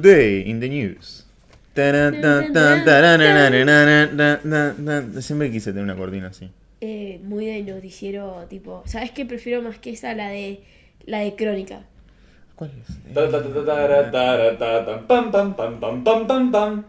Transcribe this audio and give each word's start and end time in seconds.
Today 0.00 0.44
in 0.46 0.60
the 0.60 0.68
news. 0.68 1.26
Siempre 5.20 5.50
quise 5.50 5.72
tener 5.72 5.84
una 5.84 5.94
cortina 5.94 6.28
así. 6.28 6.50
Eh, 6.80 7.20
muy 7.22 7.44
de 7.44 7.62
noticiero, 7.62 8.46
tipo. 8.48 8.82
¿Sabes 8.86 9.10
qué? 9.10 9.26
Prefiero 9.26 9.60
más 9.60 9.78
que 9.78 9.90
esa, 9.90 10.14
la 10.14 10.30
de, 10.30 10.62
la 11.04 11.18
de 11.18 11.36
crónica. 11.36 11.82
¿Cuál 12.56 12.70
es? 12.80 12.96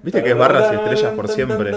¿Viste 0.03 0.23
que 0.23 0.29
es 0.29 0.37
barras 0.37 0.71
y 0.71 0.75
estrellas 0.75 1.13
por 1.13 1.27
siempre? 1.27 1.71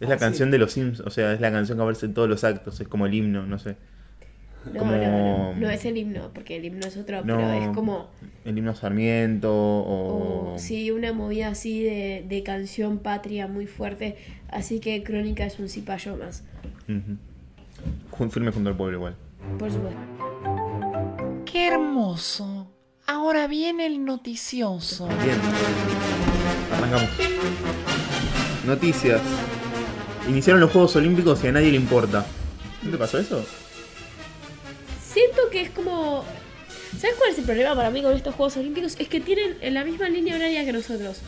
Es 0.00 0.08
la 0.08 0.16
canción 0.16 0.50
de 0.50 0.58
los 0.58 0.72
Sims, 0.72 1.00
o 1.00 1.10
sea, 1.10 1.34
es 1.34 1.40
la 1.42 1.52
canción 1.52 1.76
que 1.76 1.82
aparece 1.82 2.06
en 2.06 2.14
todos 2.14 2.28
los 2.28 2.42
actos, 2.42 2.80
es 2.80 2.88
como 2.88 3.04
el 3.04 3.12
himno, 3.12 3.44
no 3.46 3.58
sé. 3.58 3.76
No, 4.72 4.78
Como- 4.78 4.92
no, 4.92 5.52
no. 5.52 5.54
No 5.56 5.70
es 5.70 5.84
el 5.84 5.96
himno, 5.96 6.30
porque 6.32 6.56
el 6.56 6.64
himno 6.64 6.86
es 6.86 6.96
otro, 6.96 7.24
No, 7.24 7.36
pero 7.36 7.52
es 7.52 7.68
como. 7.70 8.08
el 8.44 8.56
himno 8.58 8.74
Sarmiento 8.74 9.52
o... 9.52 10.54
o, 10.54 10.58
sí, 10.58 10.90
una 10.92 11.12
movida 11.12 11.48
así 11.48 11.82
de, 11.82 12.24
de 12.28 12.42
canción 12.42 12.98
patria 12.98 13.46
muy 13.48 13.66
fuerte. 13.66 14.16
Así 14.48 14.78
que 14.80 15.02
crónica 15.02 15.44
es 15.46 15.58
un 15.58 15.68
cipayo 15.68 16.16
más. 16.16 16.44
Ujú. 16.88 17.16
Jun- 18.16 18.30
Firme 18.30 18.52
junto 18.52 18.68
al 18.70 18.76
pueblo 18.76 18.98
igual. 18.98 19.16
Por 19.58 19.72
supuesto. 19.72 19.98
¡Qué 21.44 21.66
hermoso! 21.68 22.68
Ahora 23.06 23.48
viene 23.48 23.86
el 23.86 24.04
noticioso. 24.04 25.08
Bien. 25.08 25.36
Arrancamos. 26.72 27.08
Noticias. 28.66 29.20
Iniciaron 30.28 30.60
los 30.60 30.70
Juegos 30.70 30.94
Olímpicos 30.94 31.42
y 31.42 31.48
a 31.48 31.52
nadie 31.52 31.70
le 31.70 31.76
importa. 31.76 32.24
¿No 32.84 32.90
te 32.92 32.96
pasó 32.96 33.18
eso? 33.18 33.44
Que 35.52 35.60
es 35.62 35.70
como. 35.70 36.24
¿Sabes 36.98 37.16
cuál 37.18 37.30
es 37.30 37.38
el 37.38 37.44
problema 37.44 37.74
para 37.74 37.90
mí 37.90 38.02
con 38.02 38.14
estos 38.14 38.34
Juegos 38.34 38.56
Olímpicos? 38.56 38.96
Es 38.98 39.08
que 39.08 39.20
tienen 39.20 39.56
en 39.60 39.74
la 39.74 39.84
misma 39.84 40.08
línea 40.08 40.34
horaria 40.36 40.64
que 40.64 40.72
nosotros. 40.72 41.20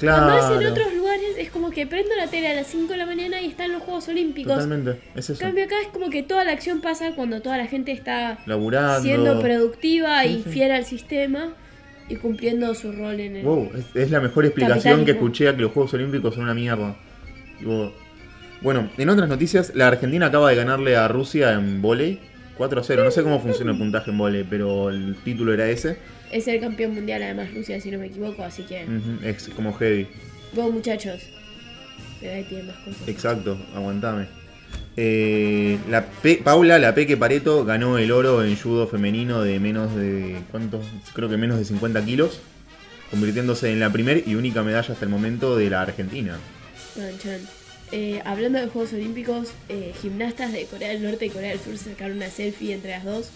Cuando 0.00 0.38
es 0.38 0.62
en 0.62 0.66
otros 0.72 0.94
lugares 0.94 1.36
es 1.36 1.50
como 1.50 1.70
que 1.70 1.86
prendo 1.86 2.16
la 2.16 2.26
tele 2.26 2.48
a 2.48 2.54
las 2.54 2.68
5 2.68 2.90
de 2.90 2.96
la 2.96 3.04
mañana 3.06 3.40
y 3.42 3.46
están 3.48 3.70
los 3.70 3.82
Juegos 3.82 4.08
Olímpicos. 4.08 4.54
Totalmente, 4.54 4.98
es 5.14 5.28
En 5.28 5.34
eso. 5.34 5.44
cambio 5.44 5.64
acá 5.64 5.74
es 5.82 5.88
como 5.88 6.08
que 6.08 6.22
toda 6.22 6.42
la 6.44 6.52
acción 6.52 6.80
pasa 6.80 7.12
cuando 7.14 7.42
toda 7.42 7.58
la 7.58 7.66
gente 7.66 7.92
está 7.92 8.38
Laburando. 8.46 9.02
siendo 9.02 9.40
productiva 9.40 10.22
Sí, 10.22 10.28
y 10.28 10.42
sí. 10.42 10.50
fiel 10.50 10.72
al 10.72 10.86
sistema 10.86 11.52
y 12.08 12.16
cumpliendo 12.16 12.74
su 12.74 12.92
rol 12.92 13.20
en 13.20 13.36
el... 13.36 13.44
Wow, 13.44 13.72
es, 13.76 13.84
es 13.94 14.10
la 14.10 14.20
mejor 14.20 14.46
explicación 14.46 15.04
que 15.04 15.10
escuché 15.10 15.48
a 15.48 15.54
que 15.54 15.60
los 15.62 15.72
Juegos 15.72 15.92
Olímpicos 15.92 16.34
son 16.34 16.44
una 16.44 16.54
mierda. 16.54 16.96
Tipo, 17.58 17.92
Bueno, 18.62 18.88
en 18.96 19.08
otras 19.10 19.28
noticias, 19.28 19.72
la 19.74 19.88
Argentina 19.88 20.26
acaba 20.26 20.48
de 20.48 20.56
ganarle 20.56 20.96
a 20.96 21.08
Rusia 21.08 21.52
en 21.52 21.82
volei 21.82 22.20
4 22.60 22.78
a 22.78 22.84
0. 22.84 23.04
No 23.04 23.10
sé 23.10 23.22
cómo 23.22 23.40
funciona 23.40 23.72
el 23.72 23.78
puntaje 23.78 24.10
en 24.10 24.18
volei, 24.18 24.44
pero 24.44 24.90
el 24.90 25.16
título 25.24 25.54
era 25.54 25.66
ese. 25.66 25.96
Es 26.30 26.46
el 26.46 26.60
campeón 26.60 26.92
mundial 26.94 27.22
además 27.22 27.54
Rusia, 27.54 27.80
si 27.80 27.90
no 27.90 27.98
me 27.98 28.06
equivoco, 28.08 28.44
así 28.44 28.64
que... 28.64 28.84
Es 29.24 29.48
como 29.56 29.72
heavy. 29.72 30.06
Go 30.52 30.70
muchachos. 30.70 31.22
Pero 32.20 32.34
ahí 32.34 32.44
tiene 32.44 32.64
más 32.64 32.76
cosas. 32.84 33.08
Exacto, 33.08 33.58
aguantame. 33.74 34.26
Eh, 34.94 35.78
la 35.88 36.04
Pe- 36.04 36.42
Paula, 36.44 36.78
la 36.78 36.94
Peque 36.94 37.16
Pareto, 37.16 37.64
ganó 37.64 37.96
el 37.96 38.12
oro 38.12 38.44
en 38.44 38.54
judo 38.58 38.86
femenino 38.86 39.42
de 39.42 39.58
menos 39.58 39.96
de. 39.96 40.36
¿Cuántos? 40.50 40.84
Creo 41.14 41.30
que 41.30 41.38
menos 41.38 41.58
de 41.58 41.64
50 41.64 42.04
kilos. 42.04 42.40
Convirtiéndose 43.10 43.72
en 43.72 43.80
la 43.80 43.90
primera 43.90 44.20
y 44.24 44.34
única 44.34 44.62
medalla 44.62 44.92
hasta 44.92 45.04
el 45.06 45.10
momento 45.10 45.56
de 45.56 45.70
la 45.70 45.80
Argentina. 45.80 46.36
Chan, 46.94 47.18
chan. 47.18 47.40
Eh, 47.92 48.20
hablando 48.24 48.60
de 48.60 48.68
Juegos 48.68 48.92
Olímpicos, 48.92 49.48
eh, 49.68 49.92
gimnastas 50.00 50.52
de 50.52 50.64
Corea 50.66 50.90
del 50.90 51.02
Norte 51.02 51.26
y 51.26 51.30
Corea 51.30 51.50
del 51.50 51.58
Sur 51.60 51.76
sacaron 51.76 52.18
una 52.18 52.30
selfie 52.30 52.72
entre 52.74 52.90
las 52.92 53.04
dos 53.04 53.30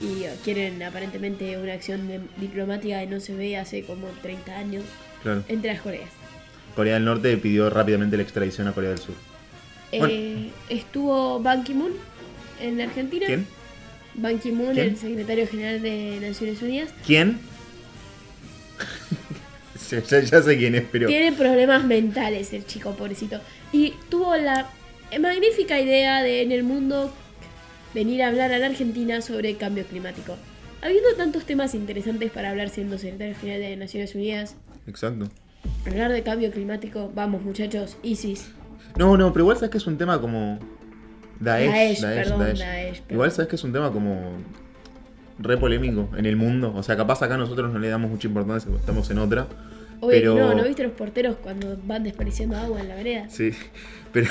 y 0.00 0.24
eh, 0.24 0.34
quieren 0.44 0.82
aparentemente 0.82 1.56
una 1.56 1.72
acción 1.74 2.08
de- 2.08 2.20
diplomática 2.38 2.98
que 3.00 3.06
no 3.06 3.20
se 3.20 3.34
ve 3.34 3.56
hace 3.56 3.82
como 3.84 4.08
30 4.22 4.56
años 4.58 4.84
Claro. 5.22 5.44
entre 5.48 5.72
las 5.72 5.80
Coreas. 5.82 6.08
Corea 6.74 6.94
del 6.94 7.04
Norte 7.04 7.36
pidió 7.36 7.70
rápidamente 7.70 8.16
la 8.16 8.22
extradición 8.24 8.66
a 8.68 8.72
Corea 8.72 8.90
del 8.90 8.98
Sur. 8.98 9.14
Eh, 9.92 10.50
estuvo 10.68 11.40
Ban 11.40 11.62
Ki-moon 11.62 11.92
en 12.60 12.80
Argentina. 12.80 13.24
¿Quién? 13.26 13.46
Ban 14.14 14.38
Ki-moon, 14.40 14.74
¿Quién? 14.74 14.88
el 14.88 14.96
secretario 14.96 15.46
general 15.46 15.80
de 15.80 16.18
Naciones 16.20 16.60
Unidas. 16.60 16.90
¿Quién? 17.06 17.38
ya- 19.90 20.20
ya 20.20 20.42
sé 20.42 20.58
quién 20.58 20.74
es, 20.74 20.84
pero. 20.90 21.06
Tiene 21.06 21.32
problemas 21.32 21.84
mentales 21.84 22.52
el 22.52 22.66
chico, 22.66 22.92
pobrecito. 22.96 23.40
Y 23.76 23.92
tuvo 24.08 24.34
la 24.36 24.70
magnífica 25.20 25.78
idea 25.78 26.22
de 26.22 26.40
en 26.40 26.50
el 26.50 26.62
mundo 26.62 27.12
venir 27.92 28.22
a 28.22 28.28
hablar 28.28 28.50
a 28.50 28.58
la 28.58 28.66
Argentina 28.66 29.20
sobre 29.20 29.54
cambio 29.56 29.84
climático. 29.84 30.34
Habiendo 30.80 31.10
tantos 31.14 31.44
temas 31.44 31.74
interesantes 31.74 32.30
para 32.30 32.48
hablar 32.48 32.70
siendo 32.70 32.96
secretario 32.96 33.34
general 33.34 33.60
de 33.60 33.76
Naciones 33.76 34.14
Unidas, 34.14 34.56
Exacto. 34.86 35.28
hablar 35.86 36.10
de 36.12 36.22
cambio 36.22 36.50
climático, 36.50 37.12
vamos 37.14 37.42
muchachos, 37.42 37.98
ISIS. 38.02 38.50
No, 38.96 39.14
no, 39.18 39.30
pero 39.34 39.44
igual 39.44 39.58
sabes 39.58 39.70
que 39.72 39.78
es 39.78 39.86
un 39.86 39.98
tema 39.98 40.22
como. 40.22 40.58
Daesh, 41.38 42.00
Daesh, 42.00 42.00
perdón, 42.00 42.38
Daesh, 42.38 43.00
perdón. 43.02 43.04
Igual 43.10 43.30
sabes 43.30 43.48
que 43.50 43.56
es 43.56 43.64
un 43.64 43.72
tema 43.74 43.92
como. 43.92 44.38
re 45.38 45.58
polémico 45.58 46.08
en 46.16 46.24
el 46.24 46.36
mundo. 46.36 46.72
O 46.74 46.82
sea, 46.82 46.96
capaz 46.96 47.20
acá 47.20 47.36
nosotros 47.36 47.70
no 47.70 47.78
le 47.78 47.90
damos 47.90 48.10
mucha 48.10 48.26
importancia, 48.26 48.72
estamos 48.74 49.10
en 49.10 49.18
otra. 49.18 49.46
Oye, 50.00 50.20
pero. 50.20 50.34
no, 50.34 50.54
¿no 50.54 50.64
viste 50.64 50.82
los 50.82 50.92
porteros 50.92 51.36
cuando 51.36 51.76
van 51.84 52.04
desperdiciando 52.04 52.56
agua 52.56 52.80
en 52.80 52.88
la 52.88 52.94
vereda? 52.96 53.28
Sí, 53.28 53.50
pero, 54.12 54.28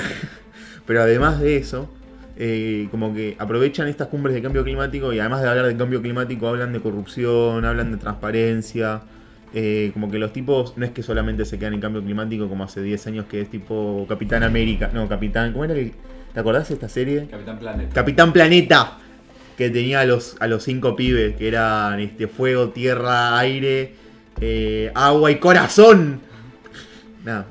pero 0.85 1.01
además 1.01 1.39
de 1.39 1.57
eso, 1.57 1.89
eh, 2.37 2.87
como 2.91 3.13
que 3.13 3.35
aprovechan 3.39 3.87
estas 3.87 4.07
cumbres 4.09 4.35
de 4.35 4.41
cambio 4.41 4.63
climático 4.63 5.13
y 5.13 5.19
además 5.19 5.41
de 5.41 5.49
hablar 5.49 5.65
de 5.67 5.77
cambio 5.77 6.01
climático 6.01 6.47
hablan 6.47 6.73
de 6.73 6.81
corrupción, 6.81 7.65
hablan 7.65 7.91
de 7.91 7.97
transparencia. 7.97 9.01
eh, 9.53 9.91
como 9.93 10.11
que 10.11 10.17
los 10.19 10.33
tipos 10.33 10.75
no 10.77 10.85
es 10.85 10.91
que 10.91 11.01
solamente 11.01 11.45
se 11.45 11.57
quedan 11.57 11.73
en 11.75 11.79
cambio 11.81 12.01
climático 12.03 12.49
como 12.49 12.63
hace 12.65 12.81
10 12.81 13.07
años 13.07 13.25
que 13.25 13.41
es 13.41 13.49
tipo 13.49 14.05
Capitán 14.09 14.43
América. 14.43 14.91
No, 14.93 15.07
Capitán. 15.07 15.53
¿Cómo 15.53 15.63
era 15.65 15.73
el.? 15.75 15.93
¿Te 16.33 16.39
acordás 16.41 16.67
de 16.67 16.73
esta 16.75 16.89
serie? 16.89 17.27
Capitán 17.31 17.59
Planet. 17.59 17.93
Capitán 17.93 18.33
Planeta. 18.33 18.97
Que 19.57 19.69
tenía 19.69 20.01
a 20.01 20.05
los, 20.05 20.35
a 20.41 20.47
los 20.47 20.63
cinco 20.63 20.97
pibes, 20.97 21.37
que 21.37 21.47
eran 21.47 22.01
este, 22.01 22.27
fuego, 22.27 22.69
tierra, 22.71 23.39
aire, 23.39 23.93
eh, 24.41 24.91
agua 24.95 25.31
y 25.31 25.35
corazón. 25.39 26.21
Nada, 27.23 27.47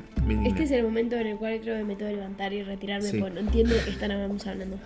Este 0.46 0.62
es 0.64 0.70
el 0.70 0.84
momento 0.84 1.16
en 1.16 1.26
el 1.26 1.36
cual 1.36 1.60
creo 1.60 1.76
que 1.78 1.84
me 1.84 1.96
tengo 1.96 2.10
que 2.10 2.16
levantar 2.16 2.52
y 2.52 2.62
retirarme 2.62 3.08
Sí. 3.08 3.18
porque 3.18 3.34
no 3.34 3.40
entiendo 3.40 3.74
qué 3.84 3.90
estamos 3.90 4.46
hablando. 4.46 4.78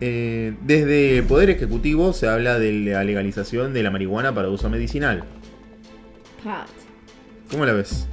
Eh, 0.00 0.54
desde 0.62 1.22
Poder 1.22 1.50
Ejecutivo 1.50 2.12
se 2.12 2.26
habla 2.28 2.58
de 2.58 2.72
la 2.72 3.04
legalización 3.04 3.72
de 3.72 3.82
la 3.82 3.90
marihuana 3.90 4.34
para 4.34 4.48
uso 4.48 4.68
medicinal. 4.68 5.22
Pat. 6.42 6.68
¿Cómo 7.50 7.64
la 7.64 7.72
ves? 7.72 8.08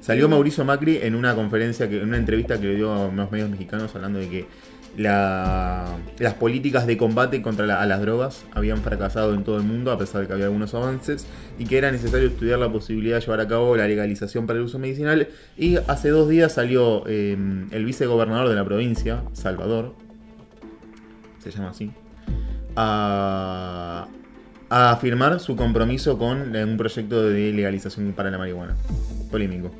Salió 0.00 0.28
Mauricio 0.28 0.64
Macri 0.64 0.98
en 1.02 1.16
una 1.16 1.34
conferencia, 1.34 1.88
que, 1.88 1.96
en 1.96 2.04
una 2.08 2.16
entrevista 2.18 2.60
que 2.60 2.66
le 2.68 2.76
dio 2.76 2.92
a 2.92 3.06
unos 3.08 3.32
medios 3.32 3.50
mexicanos 3.50 3.92
hablando 3.96 4.20
de 4.20 4.28
que 4.28 4.46
la- 4.96 5.96
las 6.18 6.34
políticas 6.34 6.86
de 6.86 6.96
combate 6.96 7.42
contra 7.42 7.66
las 7.66 8.00
drogas 8.00 8.44
habían 8.52 8.78
fracasado 8.78 9.34
en 9.34 9.44
todo 9.44 9.58
el 9.58 9.62
mundo 9.62 9.90
a 9.92 9.98
pesar 9.98 10.22
de 10.22 10.26
que 10.26 10.32
había 10.32 10.46
algunos 10.46 10.74
avances 10.74 11.26
y 11.58 11.64
que 11.66 11.76
era 11.78 11.90
necesario 11.92 12.28
estudiar 12.28 12.58
la 12.58 12.70
posibilidad 12.72 13.16
de 13.16 13.20
llevar 13.20 13.40
a 13.40 13.48
cabo 13.48 13.76
la 13.76 13.86
legalización 13.86 14.46
para 14.46 14.58
el 14.58 14.64
uso 14.64 14.78
medicinal. 14.78 15.28
Y 15.58 15.76
hace 15.76 16.08
dos 16.08 16.28
días 16.28 16.52
salió 16.52 17.04
eh, 17.06 17.36
el 17.70 17.84
vicegobernador 17.84 18.48
de 18.48 18.54
la 18.54 18.64
provincia, 18.64 19.22
Salvador, 19.32 19.94
se 21.38 21.50
llama 21.50 21.70
así, 21.70 21.90
a, 22.74 24.08
a 24.68 24.90
afirmar 24.90 25.38
su 25.40 25.56
compromiso 25.56 26.18
con 26.18 26.56
un 26.56 26.76
proyecto 26.76 27.22
de 27.28 27.52
legalización 27.52 28.12
para 28.12 28.30
la 28.30 28.38
marihuana. 28.38 28.76
Polémico. 29.30 29.70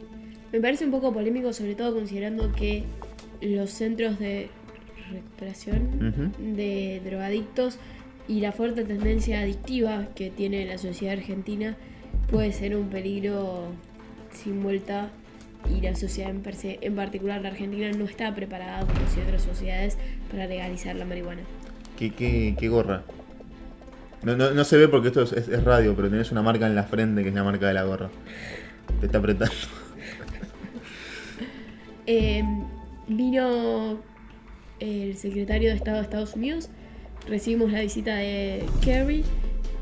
Me 0.52 0.60
parece 0.60 0.84
un 0.84 0.90
poco 0.90 1.12
polémico, 1.12 1.52
sobre 1.52 1.74
todo 1.74 1.94
considerando 1.94 2.52
que 2.52 2.84
los 3.40 3.70
centros 3.70 4.18
de 4.18 4.48
recuperación 5.10 6.34
de 6.56 7.00
drogadictos 7.04 7.78
y 8.28 8.40
la 8.40 8.52
fuerte 8.52 8.84
tendencia 8.84 9.40
adictiva 9.40 10.08
que 10.14 10.30
tiene 10.30 10.64
la 10.64 10.78
sociedad 10.78 11.14
argentina 11.16 11.76
puede 12.30 12.52
ser 12.52 12.76
un 12.76 12.88
peligro 12.88 13.68
sin 14.32 14.62
vuelta 14.62 15.10
y 15.74 15.80
la 15.80 15.94
sociedad 15.96 16.30
en, 16.30 16.40
per 16.42 16.54
se- 16.54 16.78
en 16.80 16.94
particular 16.96 17.40
la 17.42 17.48
argentina 17.48 17.90
no 17.92 18.04
está 18.04 18.34
preparada 18.34 18.80
como 18.80 19.00
si 19.14 19.20
otras 19.20 19.42
sociedades 19.42 19.96
para 20.30 20.46
legalizar 20.46 20.94
la 20.96 21.04
marihuana. 21.04 21.42
¿Qué, 21.98 22.10
qué, 22.12 22.54
qué 22.58 22.68
gorra? 22.68 23.02
No, 24.22 24.36
no, 24.36 24.50
no 24.50 24.64
se 24.64 24.76
ve 24.76 24.88
porque 24.88 25.08
esto 25.08 25.22
es, 25.22 25.32
es- 25.32 25.48
es 25.48 25.62
radio, 25.64 25.94
pero 25.94 26.10
tenés 26.10 26.30
una 26.32 26.42
marca 26.42 26.66
en 26.66 26.74
la 26.74 26.82
frente 26.84 27.22
que 27.22 27.28
es 27.30 27.34
la 27.34 27.44
marca 27.44 27.68
de 27.68 27.74
la 27.74 27.84
gorra. 27.84 28.10
Te 29.00 29.06
está 29.06 29.18
apretando. 29.18 29.54
Eh, 32.08 32.42
vino 33.08 33.98
el 34.80 35.16
secretario 35.16 35.70
de 35.70 35.76
Estado 35.76 35.98
de 35.98 36.02
Estados 36.04 36.34
Unidos, 36.34 36.68
recibimos 37.28 37.72
la 37.72 37.80
visita 37.80 38.16
de 38.16 38.62
Kerry 38.82 39.24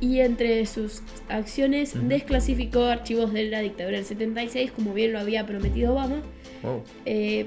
y 0.01 0.21
entre 0.21 0.65
sus 0.67 1.03
acciones 1.29 1.95
desclasificó 2.09 2.85
archivos 2.87 3.33
de 3.33 3.45
la 3.45 3.61
dictadura 3.61 3.97
del 3.97 4.05
76, 4.07 4.73
como 4.73 4.93
bien 4.93 5.13
lo 5.13 5.19
había 5.19 5.47
prometido 5.47 5.93
Obama. 5.93 6.21
Wow. 6.63 6.83
Eh, 7.07 7.47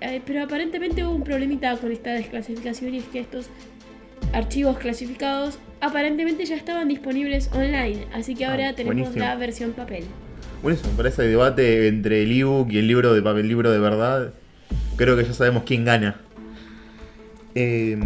eh, 0.00 0.20
pero 0.26 0.42
aparentemente 0.42 1.04
hubo 1.04 1.14
un 1.14 1.22
problemita 1.22 1.76
con 1.76 1.92
esta 1.92 2.12
desclasificación 2.12 2.94
y 2.94 2.98
es 2.98 3.04
que 3.04 3.20
estos 3.20 3.48
archivos 4.32 4.78
clasificados 4.78 5.58
aparentemente 5.80 6.44
ya 6.44 6.56
estaban 6.56 6.88
disponibles 6.88 7.50
online, 7.52 8.06
así 8.12 8.34
que 8.34 8.44
Ah, 8.44 8.50
ahora 8.52 8.74
tenemos 8.74 8.96
buenísimo. 8.96 9.24
la 9.24 9.36
versión 9.36 9.72
papel. 9.72 10.04
Bueno, 10.62 10.78
eso, 10.78 10.88
para 10.96 11.08
ese 11.08 11.22
debate 11.22 11.88
entre 11.88 12.22
el 12.22 12.32
ebook 12.32 12.70
y 12.72 12.78
el 12.78 12.86
libro 12.86 13.14
de 13.14 13.22
papel, 13.22 13.48
libro 13.48 13.70
de 13.70 13.78
verdad, 13.80 14.32
creo 14.96 15.16
que 15.16 15.24
ya 15.24 15.32
sabemos 15.34 15.64
quién 15.64 15.84
gana. 15.84 16.20
Eh, 17.54 17.98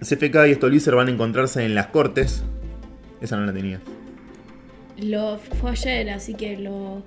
CFK 0.00 0.46
y 0.48 0.54
Stolbizer 0.54 0.94
van 0.94 1.08
a 1.08 1.10
encontrarse 1.10 1.64
en 1.64 1.74
las 1.74 1.88
cortes. 1.88 2.42
Esa 3.20 3.36
no 3.36 3.46
la 3.46 3.52
tenía. 3.52 3.80
Lo 4.98 5.38
fue 5.38 5.70
ayer, 5.70 6.10
así 6.10 6.34
que 6.34 6.56
lo 6.56 7.02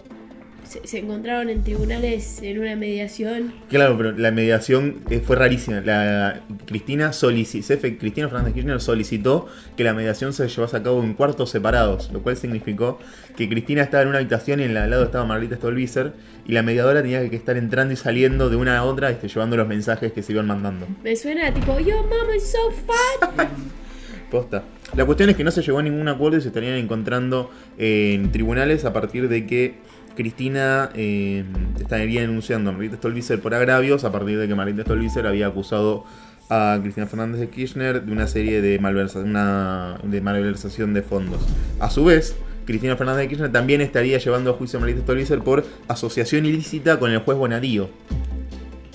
se, 0.81 0.87
se 0.87 0.99
encontraron 0.99 1.49
en 1.49 1.63
tribunales 1.63 2.41
en 2.41 2.59
una 2.59 2.75
mediación. 2.75 3.53
Claro, 3.69 3.95
pero 3.97 4.11
la 4.11 4.31
mediación 4.31 5.01
eh, 5.09 5.21
fue 5.25 5.35
rarísima. 5.35 5.81
La, 5.81 6.41
Cristina, 6.65 7.09
solici- 7.11 7.61
CF 7.61 7.99
Cristina 7.99 8.27
Fernández 8.29 8.53
Kirchner 8.53 8.81
solicitó 8.81 9.47
que 9.77 9.83
la 9.83 9.93
mediación 9.93 10.33
se 10.33 10.47
llevase 10.47 10.77
a 10.77 10.83
cabo 10.83 11.03
en 11.03 11.13
cuartos 11.13 11.49
separados, 11.51 12.09
lo 12.11 12.21
cual 12.21 12.35
significó 12.37 12.99
que 13.37 13.47
Cristina 13.49 13.81
estaba 13.83 14.03
en 14.03 14.09
una 14.09 14.17
habitación 14.19 14.59
y 14.59 14.63
en 14.63 14.73
la 14.73 14.83
al 14.83 14.89
lado 14.89 15.03
estaba 15.05 15.25
Margarita 15.25 15.55
Stolbizer 15.55 16.13
y 16.45 16.51
la 16.51 16.61
mediadora 16.61 17.01
tenía 17.01 17.27
que 17.29 17.35
estar 17.35 17.55
entrando 17.57 17.93
y 17.93 17.97
saliendo 17.97 18.49
de 18.49 18.55
una 18.57 18.77
a 18.77 18.83
otra 18.83 19.09
este, 19.11 19.27
llevando 19.27 19.55
los 19.57 19.67
mensajes 19.67 20.11
que 20.11 20.21
se 20.21 20.33
iban 20.33 20.45
mandando. 20.47 20.87
Me 21.03 21.15
suena 21.15 21.53
tipo, 21.53 21.79
yo 21.79 22.03
mama 22.03 22.35
is 22.35 22.51
so 22.51 22.71
fat. 22.85 23.47
Posta. 24.29 24.63
La 24.95 25.05
cuestión 25.05 25.29
es 25.29 25.35
que 25.35 25.43
no 25.43 25.51
se 25.51 25.61
llegó 25.61 25.79
a 25.79 25.83
ningún 25.83 26.07
acuerdo 26.07 26.37
y 26.37 26.41
se 26.41 26.47
estarían 26.47 26.75
encontrando 26.75 27.51
en 27.77 28.31
tribunales 28.31 28.83
a 28.85 28.91
partir 28.93 29.27
de 29.29 29.45
que 29.45 29.75
Cristina 30.15 30.89
eh, 30.95 31.43
estaría 31.79 32.21
denunciando 32.21 32.69
a 32.69 32.73
Margarita 32.73 32.97
Stolbizer 32.97 33.39
por 33.39 33.53
agravios 33.53 34.03
a 34.03 34.11
partir 34.11 34.37
de 34.37 34.47
que 34.47 34.55
Margarita 34.55 34.83
Stolbizer 34.83 35.27
había 35.27 35.47
acusado 35.47 36.05
a 36.49 36.77
Cristina 36.81 37.07
Fernández 37.07 37.39
de 37.39 37.49
Kirchner 37.49 38.03
de 38.03 38.11
una 38.11 38.27
serie 38.27 38.61
de, 38.61 38.77
de 38.77 40.21
malversación 40.21 40.93
de 40.93 41.01
fondos. 41.01 41.41
A 41.79 41.89
su 41.89 42.05
vez, 42.05 42.35
Cristina 42.65 42.95
Fernández 42.95 43.23
de 43.23 43.27
Kirchner 43.29 43.51
también 43.51 43.81
estaría 43.81 44.17
llevando 44.17 44.51
a 44.51 44.53
juicio 44.53 44.77
a 44.77 44.81
Margarita 44.81 45.03
Stolbizer 45.03 45.39
por 45.39 45.65
asociación 45.87 46.45
ilícita 46.45 46.99
con 46.99 47.11
el 47.11 47.19
juez 47.19 47.37
Bonadío. 47.37 47.89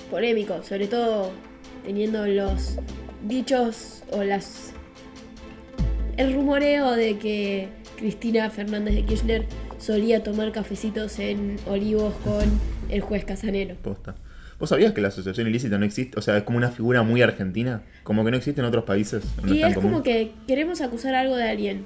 Polémico, 0.09 0.63
sobre 0.63 0.87
todo 0.87 1.31
teniendo 1.85 2.25
los 2.27 2.77
dichos 3.27 4.03
o 4.11 4.23
las. 4.23 4.73
el 6.17 6.33
rumoreo 6.33 6.91
de 6.91 7.17
que 7.17 7.69
Cristina 7.97 8.49
Fernández 8.49 8.95
de 8.95 9.05
Kirchner 9.05 9.45
solía 9.79 10.23
tomar 10.23 10.51
cafecitos 10.51 11.19
en 11.19 11.57
Olivos 11.67 12.13
con 12.23 12.43
el 12.89 13.01
juez 13.01 13.25
Casanero. 13.25 13.75
Posta. 13.81 14.15
¿Vos 14.59 14.69
sabías 14.69 14.91
que 14.91 14.99
la 14.99 15.07
asociación 15.07 15.47
ilícita 15.47 15.77
no 15.77 15.85
existe? 15.85 16.19
O 16.19 16.21
sea, 16.21 16.37
es 16.37 16.43
como 16.43 16.57
una 16.57 16.69
figura 16.69 17.01
muy 17.01 17.21
argentina. 17.21 17.81
Como 18.03 18.25
que 18.25 18.31
no 18.31 18.37
existe 18.37 18.59
en 18.59 18.67
otros 18.67 18.83
países. 18.83 19.23
No 19.41 19.53
y 19.53 19.63
es 19.63 19.75
como 19.75 20.03
que 20.03 20.33
queremos 20.47 20.81
acusar 20.81 21.15
algo 21.15 21.37
de 21.37 21.49
alguien. 21.49 21.85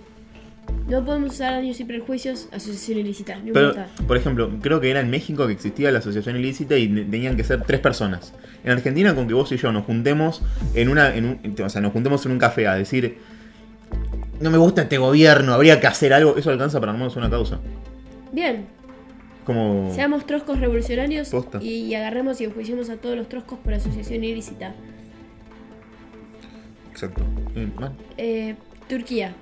No 0.88 1.06
podemos 1.06 1.34
usar 1.34 1.52
daños 1.52 1.80
y 1.80 1.86
prejuicios, 1.86 2.48
asociación 2.52 3.00
ilícita, 3.00 3.38
no 3.38 3.54
Pero, 3.54 3.76
por 4.08 4.18
ejemplo, 4.18 4.50
creo 4.62 4.82
que 4.82 4.90
era 4.90 5.02
en 5.02 5.10
México 5.10 5.46
que 5.46 5.54
existía 5.54 5.92
la 5.92 6.00
asociación 6.00 6.36
ilícita 6.38 6.78
y 6.78 6.88
tenían 6.88 7.38
que 7.38 7.44
ser 7.44 7.62
tres 7.64 7.80
personas. 7.80 8.34
En 8.64 8.72
Argentina, 8.72 9.14
con 9.14 9.28
que 9.28 9.34
vos 9.34 9.52
y 9.52 9.58
yo 9.58 9.72
nos 9.72 9.86
juntemos 9.86 10.42
en 10.74 10.90
una, 10.90 11.16
en 11.16 11.26
un, 11.26 11.56
o 11.64 11.70
sea, 11.70 11.82
nos 11.82 11.92
juntemos 11.92 12.26
en 12.26 12.32
un 12.32 12.40
café 12.40 12.68
a 12.68 12.76
decir, 12.76 13.18
no 14.40 14.50
me 14.50 14.58
gusta 14.58 14.84
este 14.84 14.98
gobierno, 14.98 15.54
habría 15.54 15.80
que 15.80 15.88
hacer 15.88 16.14
algo, 16.14 16.36
eso 16.38 16.50
alcanza 16.50 16.80
para 16.80 16.92
armarnos 16.92 17.16
una 17.16 17.30
causa. 17.30 17.60
Bien, 18.32 18.66
Como, 19.46 19.92
seamos 19.94 20.26
troscos 20.26 20.60
revolucionarios 20.60 21.30
Posta. 21.30 21.62
y, 21.62 21.94
agarremos 21.94 22.42
y 22.42 22.46
enjuiciemos 22.46 22.90
a 22.90 22.98
todos 22.98 23.16
los 23.16 23.30
troscos 23.30 23.60
por 23.60 23.74
asociación 23.74 24.24
ilícita. 24.24 24.74
exacto. 26.92 27.24
Eh, 28.18 28.56
Turquía. 28.88 29.34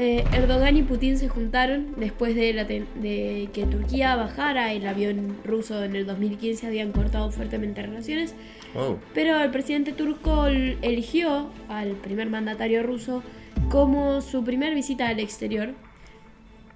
Eh, 0.00 0.24
Erdogan 0.32 0.76
y 0.76 0.82
Putin 0.84 1.18
se 1.18 1.28
juntaron 1.28 1.94
después 1.96 2.36
de, 2.36 2.52
la 2.52 2.64
de 2.64 3.48
que 3.52 3.66
Turquía 3.66 4.14
bajara 4.14 4.72
el 4.72 4.86
avión 4.86 5.36
ruso 5.44 5.82
en 5.82 5.96
el 5.96 6.06
2015, 6.06 6.68
habían 6.68 6.92
cortado 6.92 7.32
fuertemente 7.32 7.82
relaciones, 7.82 8.32
wow. 8.74 9.00
pero 9.12 9.40
el 9.40 9.50
presidente 9.50 9.92
turco 9.92 10.46
eligió 10.46 11.50
al 11.68 11.92
primer 11.94 12.30
mandatario 12.30 12.84
ruso 12.84 13.24
como 13.70 14.20
su 14.20 14.44
primer 14.44 14.74
visita 14.74 15.08
al 15.08 15.20
exterior. 15.20 15.74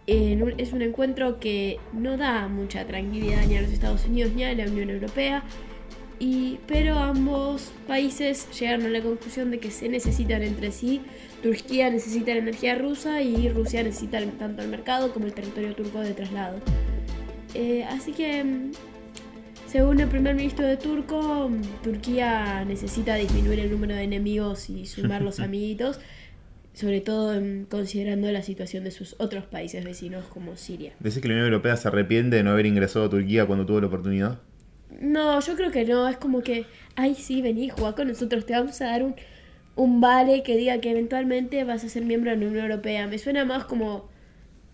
En 0.06 0.42
un- 0.42 0.54
es 0.58 0.72
un 0.72 0.82
encuentro 0.82 1.38
que 1.38 1.78
no 1.92 2.16
da 2.16 2.48
mucha 2.48 2.84
tranquilidad 2.86 3.44
ni 3.46 3.56
a 3.56 3.62
los 3.62 3.70
Estados 3.70 4.04
Unidos 4.04 4.32
ni 4.34 4.44
a 4.44 4.52
la 4.54 4.64
Unión 4.66 4.90
Europea, 4.90 5.44
y, 6.18 6.58
pero 6.66 6.98
ambos 6.98 7.72
países 7.86 8.48
llegaron 8.58 8.86
a 8.86 8.88
la 8.90 9.00
conclusión 9.00 9.50
de 9.50 9.58
que 9.58 9.70
se 9.70 9.88
necesitan 9.88 10.42
entre 10.42 10.70
sí. 10.72 11.00
Turquía 11.42 11.90
necesita 11.90 12.32
la 12.32 12.38
energía 12.38 12.74
rusa 12.76 13.22
y 13.22 13.48
Rusia 13.48 13.82
necesita 13.82 14.20
tanto 14.38 14.62
el 14.62 14.68
mercado 14.68 15.12
como 15.12 15.26
el 15.26 15.32
territorio 15.32 15.74
turco 15.74 16.00
de 16.00 16.12
traslado. 16.14 16.58
Eh, 17.54 17.84
así 17.84 18.12
que, 18.12 18.44
según 19.68 20.00
el 20.00 20.08
primer 20.08 20.34
ministro 20.36 20.64
de 20.66 20.76
Turco, 20.76 21.50
Turquía 21.82 22.64
necesita 22.66 23.14
disminuir 23.16 23.58
el 23.60 23.70
número 23.70 23.94
de 23.94 24.02
enemigos 24.02 24.70
y 24.70 24.86
sumar 24.86 25.22
los 25.22 25.40
amiguitos, 25.40 25.98
sobre 26.74 27.00
todo 27.00 27.38
mm, 27.40 27.64
considerando 27.64 28.30
la 28.30 28.42
situación 28.42 28.84
de 28.84 28.90
sus 28.90 29.14
otros 29.18 29.44
países 29.44 29.84
vecinos 29.84 30.24
como 30.26 30.56
Siria. 30.56 30.92
¿Decís 31.00 31.20
que 31.20 31.28
la 31.28 31.34
Unión 31.34 31.46
Europea 31.46 31.76
se 31.76 31.88
arrepiente 31.88 32.36
de 32.36 32.42
no 32.42 32.50
haber 32.50 32.66
ingresado 32.66 33.06
a 33.06 33.10
Turquía 33.10 33.46
cuando 33.46 33.66
tuvo 33.66 33.80
la 33.80 33.86
oportunidad? 33.88 34.38
No, 35.00 35.40
yo 35.40 35.56
creo 35.56 35.70
que 35.70 35.84
no, 35.84 36.08
es 36.08 36.16
como 36.16 36.42
que, 36.42 36.66
ay, 36.96 37.14
sí, 37.14 37.42
vení, 37.42 37.68
jugá 37.68 37.94
con 37.94 38.08
nosotros, 38.08 38.46
te 38.46 38.52
vamos 38.52 38.80
a 38.80 38.86
dar 38.86 39.02
un, 39.02 39.14
un 39.74 40.00
vale 40.00 40.42
que 40.42 40.56
diga 40.56 40.78
que 40.80 40.90
eventualmente 40.90 41.64
vas 41.64 41.84
a 41.84 41.88
ser 41.88 42.04
miembro 42.04 42.30
de 42.30 42.36
la 42.36 42.46
Unión 42.46 42.64
Europea. 42.64 43.06
Me 43.06 43.18
suena 43.18 43.44
más 43.44 43.64
como 43.64 44.10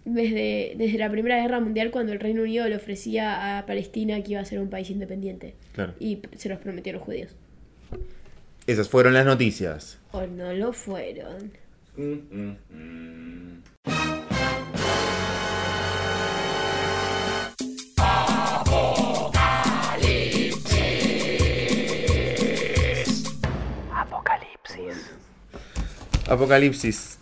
desde, 0.04 0.74
desde 0.76 0.98
la 0.98 1.10
Primera 1.10 1.40
Guerra 1.40 1.60
Mundial 1.60 1.90
cuando 1.90 2.12
el 2.12 2.20
Reino 2.20 2.42
Unido 2.42 2.68
le 2.68 2.76
ofrecía 2.76 3.58
a 3.58 3.66
Palestina 3.66 4.22
que 4.22 4.32
iba 4.32 4.40
a 4.40 4.44
ser 4.44 4.60
un 4.60 4.70
país 4.70 4.90
independiente. 4.90 5.54
Claro. 5.72 5.94
Y 6.00 6.20
se 6.36 6.48
los 6.48 6.58
prometió 6.58 6.92
a 6.92 6.96
los 6.96 7.02
judíos. 7.02 7.34
Esas 8.66 8.88
fueron 8.88 9.14
las 9.14 9.24
noticias. 9.24 9.98
O 10.12 10.26
no 10.26 10.52
lo 10.52 10.72
fueron. 10.72 11.52
Mm, 11.98 12.14
mm, 12.31 12.56
mm. 12.70 13.62
Apocalipsis. 23.90 25.10
Apocalipsis. 26.28 27.19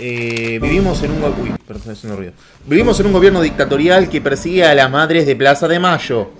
Eh, 0.00 0.58
vivimos 0.62 1.02
en 1.02 1.10
un 1.10 1.24
uy, 1.24 1.52
perdón, 1.66 1.92
haciendo 1.92 2.16
ruido. 2.16 2.32
Vivimos 2.64 2.98
en 3.00 3.06
un 3.08 3.12
gobierno 3.12 3.42
dictatorial 3.42 4.08
que 4.08 4.22
persigue 4.22 4.64
a 4.64 4.74
las 4.74 4.90
madres 4.90 5.26
de 5.26 5.36
Plaza 5.36 5.68
de 5.68 5.78
Mayo. 5.78 6.30